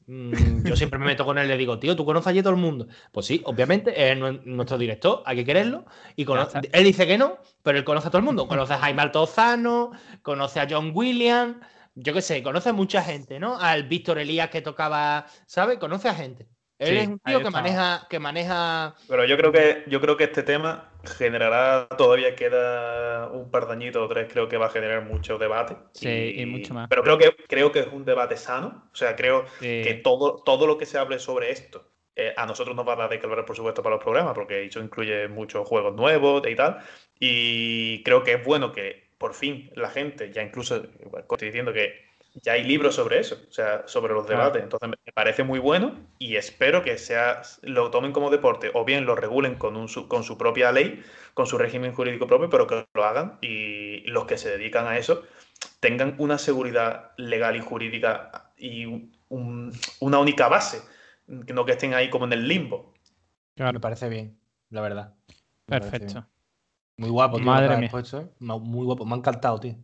mm, 0.07 0.63
yo 0.65 0.75
siempre 0.75 0.99
me 0.99 1.05
meto 1.05 1.25
con 1.25 1.37
él, 1.37 1.47
le 1.47 1.57
digo, 1.57 1.79
tío, 1.79 1.95
¿tú 1.95 2.05
conoces 2.05 2.27
allí 2.27 2.39
a 2.39 2.43
todo 2.43 2.53
el 2.53 2.59
mundo? 2.59 2.87
Pues 3.11 3.25
sí, 3.25 3.41
obviamente, 3.45 4.11
es 4.11 4.17
nue- 4.17 4.41
nuestro 4.43 4.77
director, 4.77 5.21
hay 5.25 5.37
que 5.37 5.45
quererlo. 5.45 5.85
Y 6.15 6.25
él 6.71 6.83
dice 6.83 7.07
que 7.07 7.17
no, 7.17 7.39
pero 7.63 7.77
él 7.77 7.83
conoce 7.83 8.07
a 8.07 8.11
todo 8.11 8.19
el 8.19 8.25
mundo. 8.25 8.47
Conoce 8.47 8.73
a 8.73 8.79
Jaime 8.79 9.01
Altozano, 9.01 9.91
conoce 10.21 10.59
a 10.59 10.67
John 10.69 10.91
Williams, 10.93 11.57
yo 11.95 12.13
qué 12.13 12.21
sé, 12.21 12.41
conoce 12.43 12.69
a 12.69 12.73
mucha 12.73 13.03
gente, 13.03 13.39
¿no? 13.39 13.57
Al 13.59 13.83
Víctor 13.87 14.17
Elías 14.19 14.49
que 14.49 14.61
tocaba, 14.61 15.25
¿sabes? 15.45 15.77
Conoce 15.79 16.07
a 16.09 16.13
gente. 16.15 16.47
Él 16.81 16.87
Sí, 16.87 16.97
es 16.97 17.07
un 17.09 17.19
tío 17.19 17.43
que 17.43 17.49
maneja, 17.51 18.07
que 18.09 18.17
maneja. 18.17 18.95
Pero 19.07 19.25
yo 19.25 19.37
creo 19.37 19.51
que 19.51 19.83
yo 19.85 20.01
creo 20.01 20.17
que 20.17 20.23
este 20.23 20.41
tema 20.41 20.89
generará, 21.17 21.87
todavía 21.95 22.35
queda 22.35 23.27
un 23.27 23.51
par 23.51 23.67
de 23.67 23.73
añitos 23.73 24.01
o 24.01 24.07
tres, 24.07 24.27
creo 24.31 24.49
que 24.49 24.57
va 24.57 24.65
a 24.65 24.69
generar 24.69 25.03
mucho 25.05 25.37
debate. 25.37 25.77
Sí, 25.93 26.33
y 26.37 26.45
mucho 26.47 26.73
más. 26.73 26.89
Pero 26.89 27.03
creo 27.03 27.19
que, 27.19 27.35
creo 27.47 27.71
que 27.71 27.81
es 27.81 27.87
un 27.87 28.03
debate 28.03 28.35
sano. 28.35 28.89
O 28.91 28.95
sea, 28.95 29.15
creo 29.15 29.45
que 29.59 30.01
todo, 30.03 30.41
todo 30.43 30.65
lo 30.65 30.79
que 30.79 30.87
se 30.87 30.97
hable 30.97 31.19
sobre 31.19 31.51
esto, 31.51 31.87
eh, 32.15 32.33
a 32.35 32.47
nosotros 32.47 32.75
nos 32.75 32.87
va 32.87 32.93
a 32.93 32.95
dar 32.95 33.09
de 33.09 33.19
que 33.19 33.27
hablar, 33.27 33.45
por 33.45 33.55
supuesto, 33.55 33.83
para 33.83 33.95
los 33.95 34.03
programas, 34.03 34.33
porque 34.33 34.65
eso 34.65 34.79
incluye 34.79 35.27
muchos 35.27 35.67
juegos 35.67 35.95
nuevos 35.95 36.41
y 36.47 36.55
tal. 36.55 36.79
Y 37.19 38.01
creo 38.01 38.23
que 38.23 38.33
es 38.33 38.43
bueno 38.43 38.71
que 38.71 39.11
por 39.19 39.35
fin 39.35 39.69
la 39.75 39.91
gente, 39.91 40.31
ya 40.31 40.41
incluso 40.41 40.77
estoy 40.77 41.47
diciendo 41.47 41.73
que 41.73 42.10
ya 42.33 42.53
hay 42.53 42.63
libros 42.63 42.95
sobre 42.95 43.19
eso, 43.19 43.37
o 43.49 43.51
sea, 43.51 43.83
sobre 43.87 44.13
los 44.13 44.25
Claro. 44.25 44.43
debates. 44.43 44.63
Entonces 44.63 44.89
me 44.89 45.11
parece 45.13 45.43
muy 45.43 45.59
bueno 45.59 45.95
y 46.19 46.35
espero 46.37 46.81
que 46.83 46.97
sea, 46.97 47.41
lo 47.61 47.91
tomen 47.91 48.11
como 48.13 48.29
deporte 48.29 48.71
o 48.73 48.85
bien 48.85 49.05
lo 49.05 49.15
regulen 49.15 49.55
con, 49.55 49.75
un, 49.75 49.89
su- 49.89 50.07
con 50.07 50.23
su 50.23 50.37
propia 50.37 50.71
ley, 50.71 51.03
con 51.33 51.45
su 51.47 51.57
régimen 51.57 51.93
jurídico 51.93 52.27
propio, 52.27 52.49
pero 52.49 52.67
que 52.67 52.85
lo 52.93 53.03
hagan 53.03 53.37
y 53.41 54.01
los 54.07 54.25
que 54.25 54.37
se 54.37 54.49
dedican 54.49 54.87
a 54.87 54.97
eso 54.97 55.23
tengan 55.79 56.15
una 56.19 56.37
seguridad 56.37 57.11
legal 57.17 57.55
y 57.55 57.61
jurídica 57.61 58.51
y 58.57 58.85
un- 59.29 59.71
una 59.99 60.19
única 60.19 60.47
base, 60.47 60.81
que 61.47 61.53
no 61.53 61.65
que 61.65 61.73
estén 61.73 61.93
ahí 61.93 62.09
como 62.09 62.25
en 62.25 62.33
el 62.33 62.47
limbo. 62.47 62.93
claro, 63.55 63.73
Me 63.73 63.79
parece 63.79 64.09
bien, 64.09 64.39
la 64.69 64.81
verdad. 64.81 65.15
Me 65.67 65.79
perfecto. 65.79 66.27
Muy 66.97 67.09
guapo, 67.09 67.37
tío. 67.37 67.45
Madre 67.45 67.77
mía. 67.77 67.89
puesto, 67.89 68.19
¿eh? 68.21 68.27
Muy 68.39 68.85
guapo, 68.85 69.05
me 69.05 69.13
ha 69.15 69.17
encantado, 69.17 69.59
tío. 69.59 69.75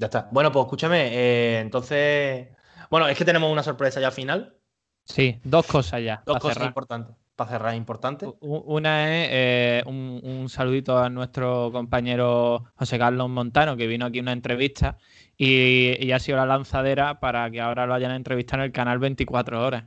Ya 0.00 0.06
está. 0.06 0.28
Bueno, 0.32 0.50
pues 0.50 0.64
escúchame, 0.64 1.08
eh, 1.12 1.60
entonces. 1.60 2.48
Bueno, 2.90 3.06
es 3.06 3.16
que 3.18 3.24
tenemos 3.26 3.52
una 3.52 3.62
sorpresa 3.62 4.00
ya 4.00 4.06
al 4.06 4.12
final. 4.14 4.56
Sí, 5.04 5.38
dos 5.44 5.66
cosas 5.66 6.02
ya. 6.02 6.22
Dos 6.24 6.38
cosas 6.38 6.54
cerrar. 6.54 6.68
importantes. 6.68 7.16
Para 7.36 7.50
cerrar, 7.50 7.74
importantes. 7.74 8.28
U- 8.40 8.64
Una 8.66 9.04
es 9.08 9.28
eh, 9.30 9.82
un, 9.86 10.20
un 10.22 10.48
saludito 10.48 10.98
a 10.98 11.08
nuestro 11.10 11.70
compañero 11.72 12.64
José 12.76 12.98
Carlos 12.98 13.28
Montano, 13.28 13.76
que 13.76 13.86
vino 13.86 14.06
aquí 14.06 14.18
a 14.18 14.22
una 14.22 14.32
entrevista 14.32 14.96
y, 15.36 15.96
y 16.04 16.12
ha 16.12 16.18
sido 16.18 16.38
la 16.38 16.46
lanzadera 16.46 17.20
para 17.20 17.50
que 17.50 17.60
ahora 17.60 17.86
lo 17.86 17.94
hayan 17.94 18.12
entrevistado 18.12 18.62
en 18.62 18.66
el 18.66 18.72
canal 18.72 18.98
24 18.98 19.62
horas. 19.64 19.84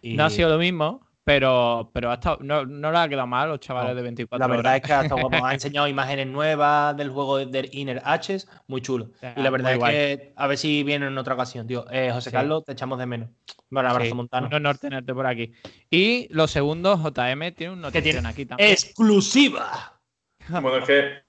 Y 0.00 0.14
No 0.14 0.24
ha 0.24 0.30
sido 0.30 0.48
lo 0.48 0.58
mismo, 0.58 1.05
pero, 1.26 1.90
pero 1.92 2.12
ha 2.12 2.14
estado, 2.14 2.38
no, 2.40 2.64
no 2.64 2.92
le 2.92 2.98
ha 2.98 3.08
quedado 3.08 3.26
mal 3.26 3.48
a 3.48 3.50
los 3.50 3.58
chavales 3.58 3.90
No, 3.90 3.96
de 3.96 4.02
24 4.02 4.38
La 4.38 4.46
verdad 4.46 4.72
horas. 4.74 4.76
es 4.80 4.86
que 4.86 4.92
ha 4.92 5.02
estado 5.02 5.20
guapo. 5.22 5.36
Ha 5.44 5.54
enseñado 5.54 5.88
imágenes 5.88 6.28
nuevas 6.28 6.96
del 6.96 7.10
juego 7.10 7.44
del 7.44 7.68
Inner 7.72 8.00
Hatches, 8.04 8.48
muy 8.68 8.80
chulo. 8.80 9.10
sea, 9.18 9.34
Y 9.36 9.42
la 9.42 9.50
verdad 9.50 9.70
muy 9.70 9.72
es 9.72 9.78
guay. 9.80 9.92
que 9.92 10.32
a 10.36 10.46
ver 10.46 10.56
si 10.56 10.84
viene 10.84 11.08
en 11.08 11.18
otra 11.18 11.34
ocasión, 11.34 11.66
tío. 11.66 11.84
Eh, 11.90 12.10
José 12.12 12.30
Sí. 12.30 12.34
Carlos, 12.36 12.64
te 12.64 12.72
echamos 12.72 12.96
de 13.00 13.06
menos. 13.06 13.28
Bueno, 13.68 13.88
abrazo, 13.90 14.08
Sí, 14.10 14.14
Montano. 14.14 14.46
Un 14.46 14.54
honor 14.54 14.78
tenerte 14.78 15.12
por 15.12 15.26
aquí. 15.26 15.52
Y 15.90 16.28
lo 16.32 16.46
segundo, 16.46 16.96
JM 16.96 17.52
tiene 17.56 17.72
un 17.72 17.80
notición 17.80 18.24
aquí 18.26 18.46
también. 18.46 18.70
¡Exclusiva! 18.70 19.98
Bueno, 20.48 20.76
es 20.76 20.84
que 20.84 21.22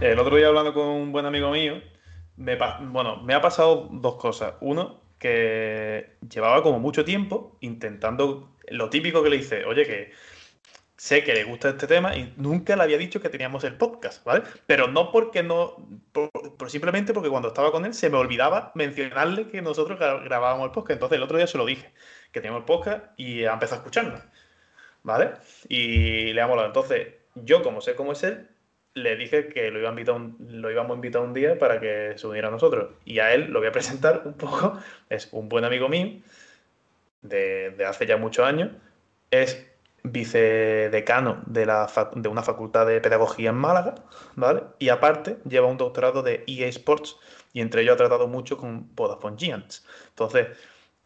el 0.00 0.16
otro 0.20 0.36
día 0.36 0.46
hablando 0.46 0.72
con 0.72 0.86
un 0.86 1.10
buen 1.10 1.26
amigo 1.26 1.50
mío, 1.50 1.82
me, 2.36 2.56
pa- 2.56 2.78
bueno, 2.80 3.16
me 3.24 3.34
ha 3.34 3.40
pasado 3.40 3.88
dos 3.90 4.14
cosas. 4.14 4.54
Uno, 4.60 5.00
que 5.18 6.16
llevaba 6.28 6.62
como 6.62 6.78
mucho 6.78 7.04
tiempo 7.04 7.56
intentando 7.60 8.56
lo 8.68 8.90
típico 8.90 9.22
que 9.22 9.30
le 9.30 9.36
hice, 9.36 9.64
oye, 9.64 9.86
que 9.86 10.12
sé 10.96 11.22
que 11.24 11.34
le 11.34 11.44
gusta 11.44 11.68
este 11.70 11.86
tema 11.86 12.16
y 12.16 12.32
nunca 12.36 12.74
le 12.74 12.82
había 12.82 12.98
dicho 12.98 13.20
que 13.20 13.28
teníamos 13.28 13.64
el 13.64 13.74
podcast, 13.76 14.24
¿vale? 14.24 14.44
Pero 14.66 14.88
no 14.88 15.12
porque 15.12 15.42
no, 15.42 15.76
por, 16.12 16.30
simplemente 16.70 17.12
porque 17.12 17.28
cuando 17.28 17.48
estaba 17.48 17.70
con 17.70 17.84
él 17.84 17.94
se 17.94 18.08
me 18.10 18.16
olvidaba 18.16 18.72
mencionarle 18.74 19.48
que 19.48 19.62
nosotros 19.62 19.98
gra- 20.00 20.24
grabábamos 20.24 20.66
el 20.66 20.72
podcast. 20.72 20.92
Entonces 20.96 21.16
el 21.16 21.22
otro 21.22 21.36
día 21.36 21.46
se 21.46 21.58
lo 21.58 21.66
dije, 21.66 21.92
que 22.32 22.40
teníamos 22.40 22.60
el 22.60 22.66
podcast 22.66 23.04
y 23.18 23.44
ha 23.44 23.52
empezado 23.52 23.76
a 23.76 23.82
escucharnos, 23.84 24.22
¿vale? 25.02 25.32
Y 25.68 26.32
le 26.32 26.40
ha 26.40 26.46
molado. 26.46 26.68
Entonces 26.68 27.08
yo, 27.34 27.62
como 27.62 27.80
sé 27.82 27.94
cómo 27.94 28.12
es 28.12 28.22
él, 28.24 28.48
le 28.96 29.16
dije 29.16 29.48
que 29.48 29.70
lo, 29.70 29.78
iba 29.80 29.88
a 29.90 29.92
invitar 29.92 30.16
un- 30.16 30.36
lo 30.62 30.70
íbamos 30.70 30.92
a 30.92 30.96
invitar 30.96 31.22
un 31.22 31.34
día 31.34 31.58
para 31.58 31.80
que 31.80 32.14
se 32.16 32.26
uniera 32.26 32.48
a 32.48 32.50
nosotros. 32.52 32.94
Y 33.06 33.20
a 33.20 33.34
él 33.34 33.50
lo 33.52 33.60
voy 33.60 33.68
a 33.68 33.72
presentar 33.72 34.22
un 34.26 34.34
poco. 34.34 34.78
Es 35.10 35.28
un 35.32 35.48
buen 35.48 35.64
amigo 35.64 35.88
mío 35.88 36.20
de, 37.22 37.70
de 37.70 37.84
hace 37.86 38.06
ya 38.06 38.16
muchos 38.16 38.46
años. 38.46 38.70
Es 39.30 39.66
vicedecano 40.02 41.42
de, 41.46 41.66
la 41.66 41.90
de 42.14 42.28
una 42.28 42.42
facultad 42.42 42.86
de 42.86 43.00
pedagogía 43.00 43.50
en 43.50 43.56
Málaga, 43.56 43.96
¿vale? 44.36 44.62
Y 44.78 44.88
aparte 44.90 45.38
lleva 45.48 45.66
un 45.66 45.78
doctorado 45.78 46.22
de 46.22 46.44
EA 46.46 46.68
Sports 46.68 47.16
y 47.52 47.60
entre 47.60 47.82
ellos 47.82 47.94
ha 47.94 47.96
tratado 47.98 48.28
mucho 48.28 48.56
con 48.56 48.94
Vodafone 48.94 49.36
Giants. 49.38 49.84
Entonces, 50.10 50.48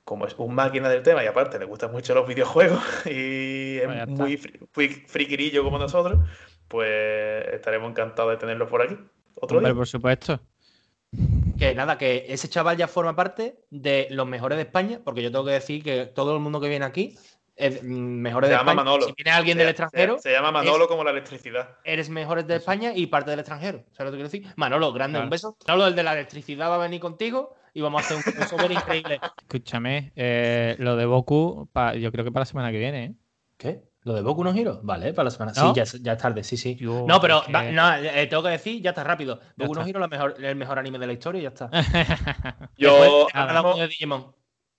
como 0.04 0.26
es 0.26 0.34
un 0.38 0.54
máquina 0.54 0.88
del 0.90 1.02
tema 1.02 1.24
y 1.24 1.28
aparte 1.28 1.58
le 1.58 1.66
gustan 1.66 1.92
mucho 1.92 2.14
los 2.14 2.26
videojuegos 2.28 2.82
y 3.06 3.78
es 3.78 3.86
Pues 3.86 3.96
muy 4.06 4.36
fri- 4.36 4.60
fri- 4.74 5.06
friquirillo 5.08 5.64
como 5.64 5.78
nosotros, 5.78 6.18
pues 6.70 7.46
estaremos 7.52 7.90
encantados 7.90 8.30
de 8.30 8.36
tenerlo 8.38 8.68
por 8.68 8.80
aquí. 8.80 8.96
Otro 9.34 9.58
Hombre, 9.58 9.72
día. 9.72 9.76
por 9.76 9.88
supuesto. 9.88 10.40
Que 11.58 11.74
nada, 11.74 11.98
que 11.98 12.26
ese 12.28 12.48
chaval 12.48 12.76
ya 12.76 12.86
forma 12.86 13.16
parte 13.16 13.56
de 13.70 14.06
los 14.10 14.26
mejores 14.26 14.56
de 14.56 14.62
España, 14.62 15.00
porque 15.04 15.22
yo 15.22 15.32
tengo 15.32 15.44
que 15.44 15.50
decir 15.50 15.82
que 15.82 16.06
todo 16.06 16.32
el 16.34 16.40
mundo 16.40 16.60
que 16.60 16.68
viene 16.68 16.84
aquí 16.84 17.18
es 17.56 17.82
mm, 17.82 17.86
mejores 17.86 18.46
Se 18.48 18.52
de 18.52 18.58
llama 18.58 18.70
España. 18.72 18.84
Manolo. 18.84 19.06
Si 19.06 19.12
viene 19.16 19.30
alguien 19.32 19.56
Se- 19.56 19.58
del 19.58 19.68
extranjero, 19.70 20.16
Se, 20.18 20.22
se 20.22 20.32
llama 20.32 20.52
Manolo 20.52 20.86
como 20.86 21.02
la 21.02 21.10
electricidad. 21.10 21.76
eres 21.84 22.08
mejores 22.08 22.46
de 22.46 22.56
España 22.56 22.92
y 22.94 23.08
parte 23.08 23.30
del 23.30 23.40
extranjero. 23.40 23.82
¿Sabes 23.90 24.12
lo 24.12 24.16
que 24.16 24.22
quiero 24.22 24.28
decir? 24.30 24.46
Manolo, 24.56 24.92
grande, 24.92 25.16
Claro. 25.16 25.24
un 25.26 25.30
beso. 25.30 25.56
Manolo, 25.66 25.88
el 25.88 25.96
de 25.96 26.02
la 26.04 26.12
electricidad 26.12 26.70
va 26.70 26.76
a 26.76 26.78
venir 26.78 27.00
contigo 27.00 27.56
y 27.74 27.80
vamos 27.82 28.02
a 28.02 28.04
hacer 28.04 28.16
un 28.18 28.22
crossover 28.22 28.70
increíble. 28.70 29.20
Escúchame, 29.42 30.12
eh, 30.14 30.76
lo 30.78 30.94
de 30.96 31.04
Boku, 31.06 31.68
pa- 31.72 31.94
yo 31.96 32.12
creo 32.12 32.24
que 32.24 32.30
para 32.32 32.42
la 32.42 32.46
semana 32.46 32.70
que 32.70 32.78
viene, 32.78 33.04
¿eh? 33.04 33.14
¿Qué? 33.58 33.80
¿Lo 34.02 34.14
de 34.14 34.22
Boku 34.22 34.42
no 34.44 34.50
Hero? 34.52 34.80
Vale, 34.82 35.12
para 35.12 35.24
la 35.24 35.30
semana. 35.30 35.52
¿No? 35.54 35.68
Sí, 35.68 35.72
ya, 35.76 35.82
es- 35.82 36.02
ya 36.02 36.12
es 36.14 36.18
tarde, 36.18 36.42
sí, 36.42 36.56
sí. 36.56 36.74
Yo- 36.76 37.04
no, 37.06 37.20
pero 37.20 37.40
es 37.40 37.46
que- 37.46 37.52
va- 37.52 37.70
no, 37.70 37.94
eh, 37.96 38.26
tengo 38.26 38.42
que 38.42 38.48
decir, 38.48 38.80
ya 38.82 38.90
está 38.90 39.04
rápido. 39.04 39.40
Ya 39.56 39.66
Boku 39.66 39.74
no. 39.80 39.86
Hero 39.86 40.08
mejor, 40.08 40.34
el 40.42 40.56
mejor 40.56 40.78
anime 40.78 40.98
de 40.98 41.06
la 41.06 41.12
historia 41.12 41.40
y 41.40 41.42
ya 41.42 41.48
está. 41.50 41.68
Yo 42.76 42.90
Después 42.94 43.10
ahora 43.34 43.48
hablamos 43.50 43.72
mismo, 43.74 43.82
de 43.82 43.88
Digimon. 43.88 44.34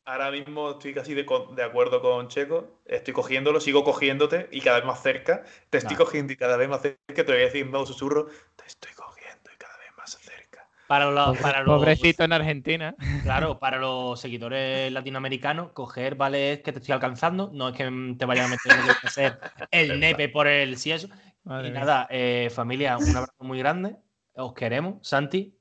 ahora 0.06 0.32
mismo 0.32 0.72
estoy 0.72 0.94
casi 0.94 1.14
de, 1.14 1.26
co- 1.26 1.54
de 1.56 1.64
acuerdo 1.64 2.02
con 2.02 2.28
Checo. 2.30 2.82
Estoy 2.86 3.14
cogiéndolo, 3.14 3.60
sigo 3.60 3.84
cogiéndote 3.84 4.50
y 4.52 4.62
cada 4.62 4.78
vez 4.78 4.86
más 4.86 5.02
cerca. 5.04 5.44
Te 5.70 5.78
estoy 5.78 5.96
cogiendo 5.96 6.34
y 6.34 6.36
cada 6.38 6.58
vez 6.58 6.68
más 6.70 6.82
cerca. 6.82 6.98
Te 7.08 7.24
voy 7.24 7.42
a 7.42 7.46
decir 7.46 7.62
en 7.62 7.72
modo 7.72 7.86
susurro. 7.86 8.26
Te 8.56 8.66
estoy 8.66 8.92
cogiendo 8.94 9.52
y 9.54 9.58
cada 9.58 9.78
vez 9.78 9.90
más 9.98 10.18
cerca. 10.18 10.68
Para 10.92 11.10
los, 11.10 11.38
para 11.38 11.64
los, 11.64 11.80
Pobrecito 11.80 12.26
en 12.26 12.34
Argentina. 12.34 12.94
Claro, 13.24 13.58
para 13.60 13.78
los 13.78 14.20
seguidores 14.20 14.92
latinoamericanos, 14.92 15.72
coger 15.72 16.16
vale 16.16 16.52
es 16.52 16.60
que 16.64 16.74
te 16.74 16.80
estoy 16.80 16.92
alcanzando, 16.92 17.50
no 17.54 17.70
es 17.70 17.78
que 17.78 17.86
te 18.20 18.26
vayan 18.26 18.48
a 18.48 18.50
meter 18.50 18.74
en 18.74 18.80
el 18.80 18.96
que 19.00 19.08
hacer 19.08 19.40
el 19.72 20.02
nepe 20.02 20.28
por 20.28 20.48
el 20.48 20.76
si 20.76 20.92
eso. 20.92 21.08
Madre 21.46 21.70
y 21.70 21.72
nada, 21.72 22.10
eh, 22.12 22.50
familia, 22.54 22.98
un 22.98 23.16
abrazo 23.16 23.42
muy 23.42 23.58
grande. 23.58 23.96
Os 24.34 24.54
queremos. 24.54 25.08
Santi, 25.08 25.58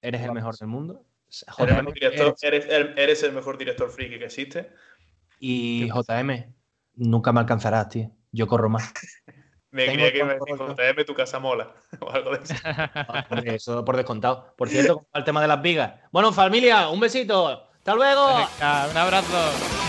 eres 0.00 0.22
el 0.22 0.32
mejor 0.32 0.56
del 0.56 0.68
mundo. 0.68 1.04
Eres, 1.28 1.44
el 1.58 1.66
JM, 1.66 1.76
mejor 1.76 1.92
director- 1.92 2.34
eres- 2.40 2.64
eres 2.64 2.66
el, 2.70 2.98
eres 2.98 3.22
el 3.24 3.32
mejor 3.34 3.58
director 3.58 3.90
friki 3.90 4.18
que 4.18 4.24
existe. 4.24 4.70
y 5.38 5.86
JM, 5.90 6.54
nunca 6.94 7.30
me 7.30 7.40
alcanzarás, 7.40 7.90
tío. 7.90 8.10
Yo 8.32 8.46
corro 8.46 8.70
más. 8.70 8.90
Me 9.76 9.92
creía 9.92 10.12
que 10.12 10.24
decía, 10.24 10.38
rollo. 10.38 10.74
JM, 10.74 11.04
tu 11.04 11.14
casa 11.14 11.38
mola. 11.38 11.68
O 12.00 12.10
algo 12.10 12.30
de 12.30 12.42
eso. 12.42 12.54
Hombre, 13.30 13.54
Eso 13.54 13.84
por 13.84 13.96
descontado. 13.96 14.54
Por 14.56 14.68
cierto, 14.68 14.94
¿cómo 14.94 15.06
va 15.14 15.18
el 15.20 15.24
tema 15.24 15.42
de 15.42 15.48
las 15.48 15.62
vigas. 15.62 15.92
Bueno, 16.10 16.32
familia, 16.32 16.88
un 16.88 17.00
besito. 17.00 17.68
Hasta 17.76 17.94
luego. 17.94 18.26
Venga, 18.26 18.88
un 18.90 18.96
abrazo. 18.96 19.85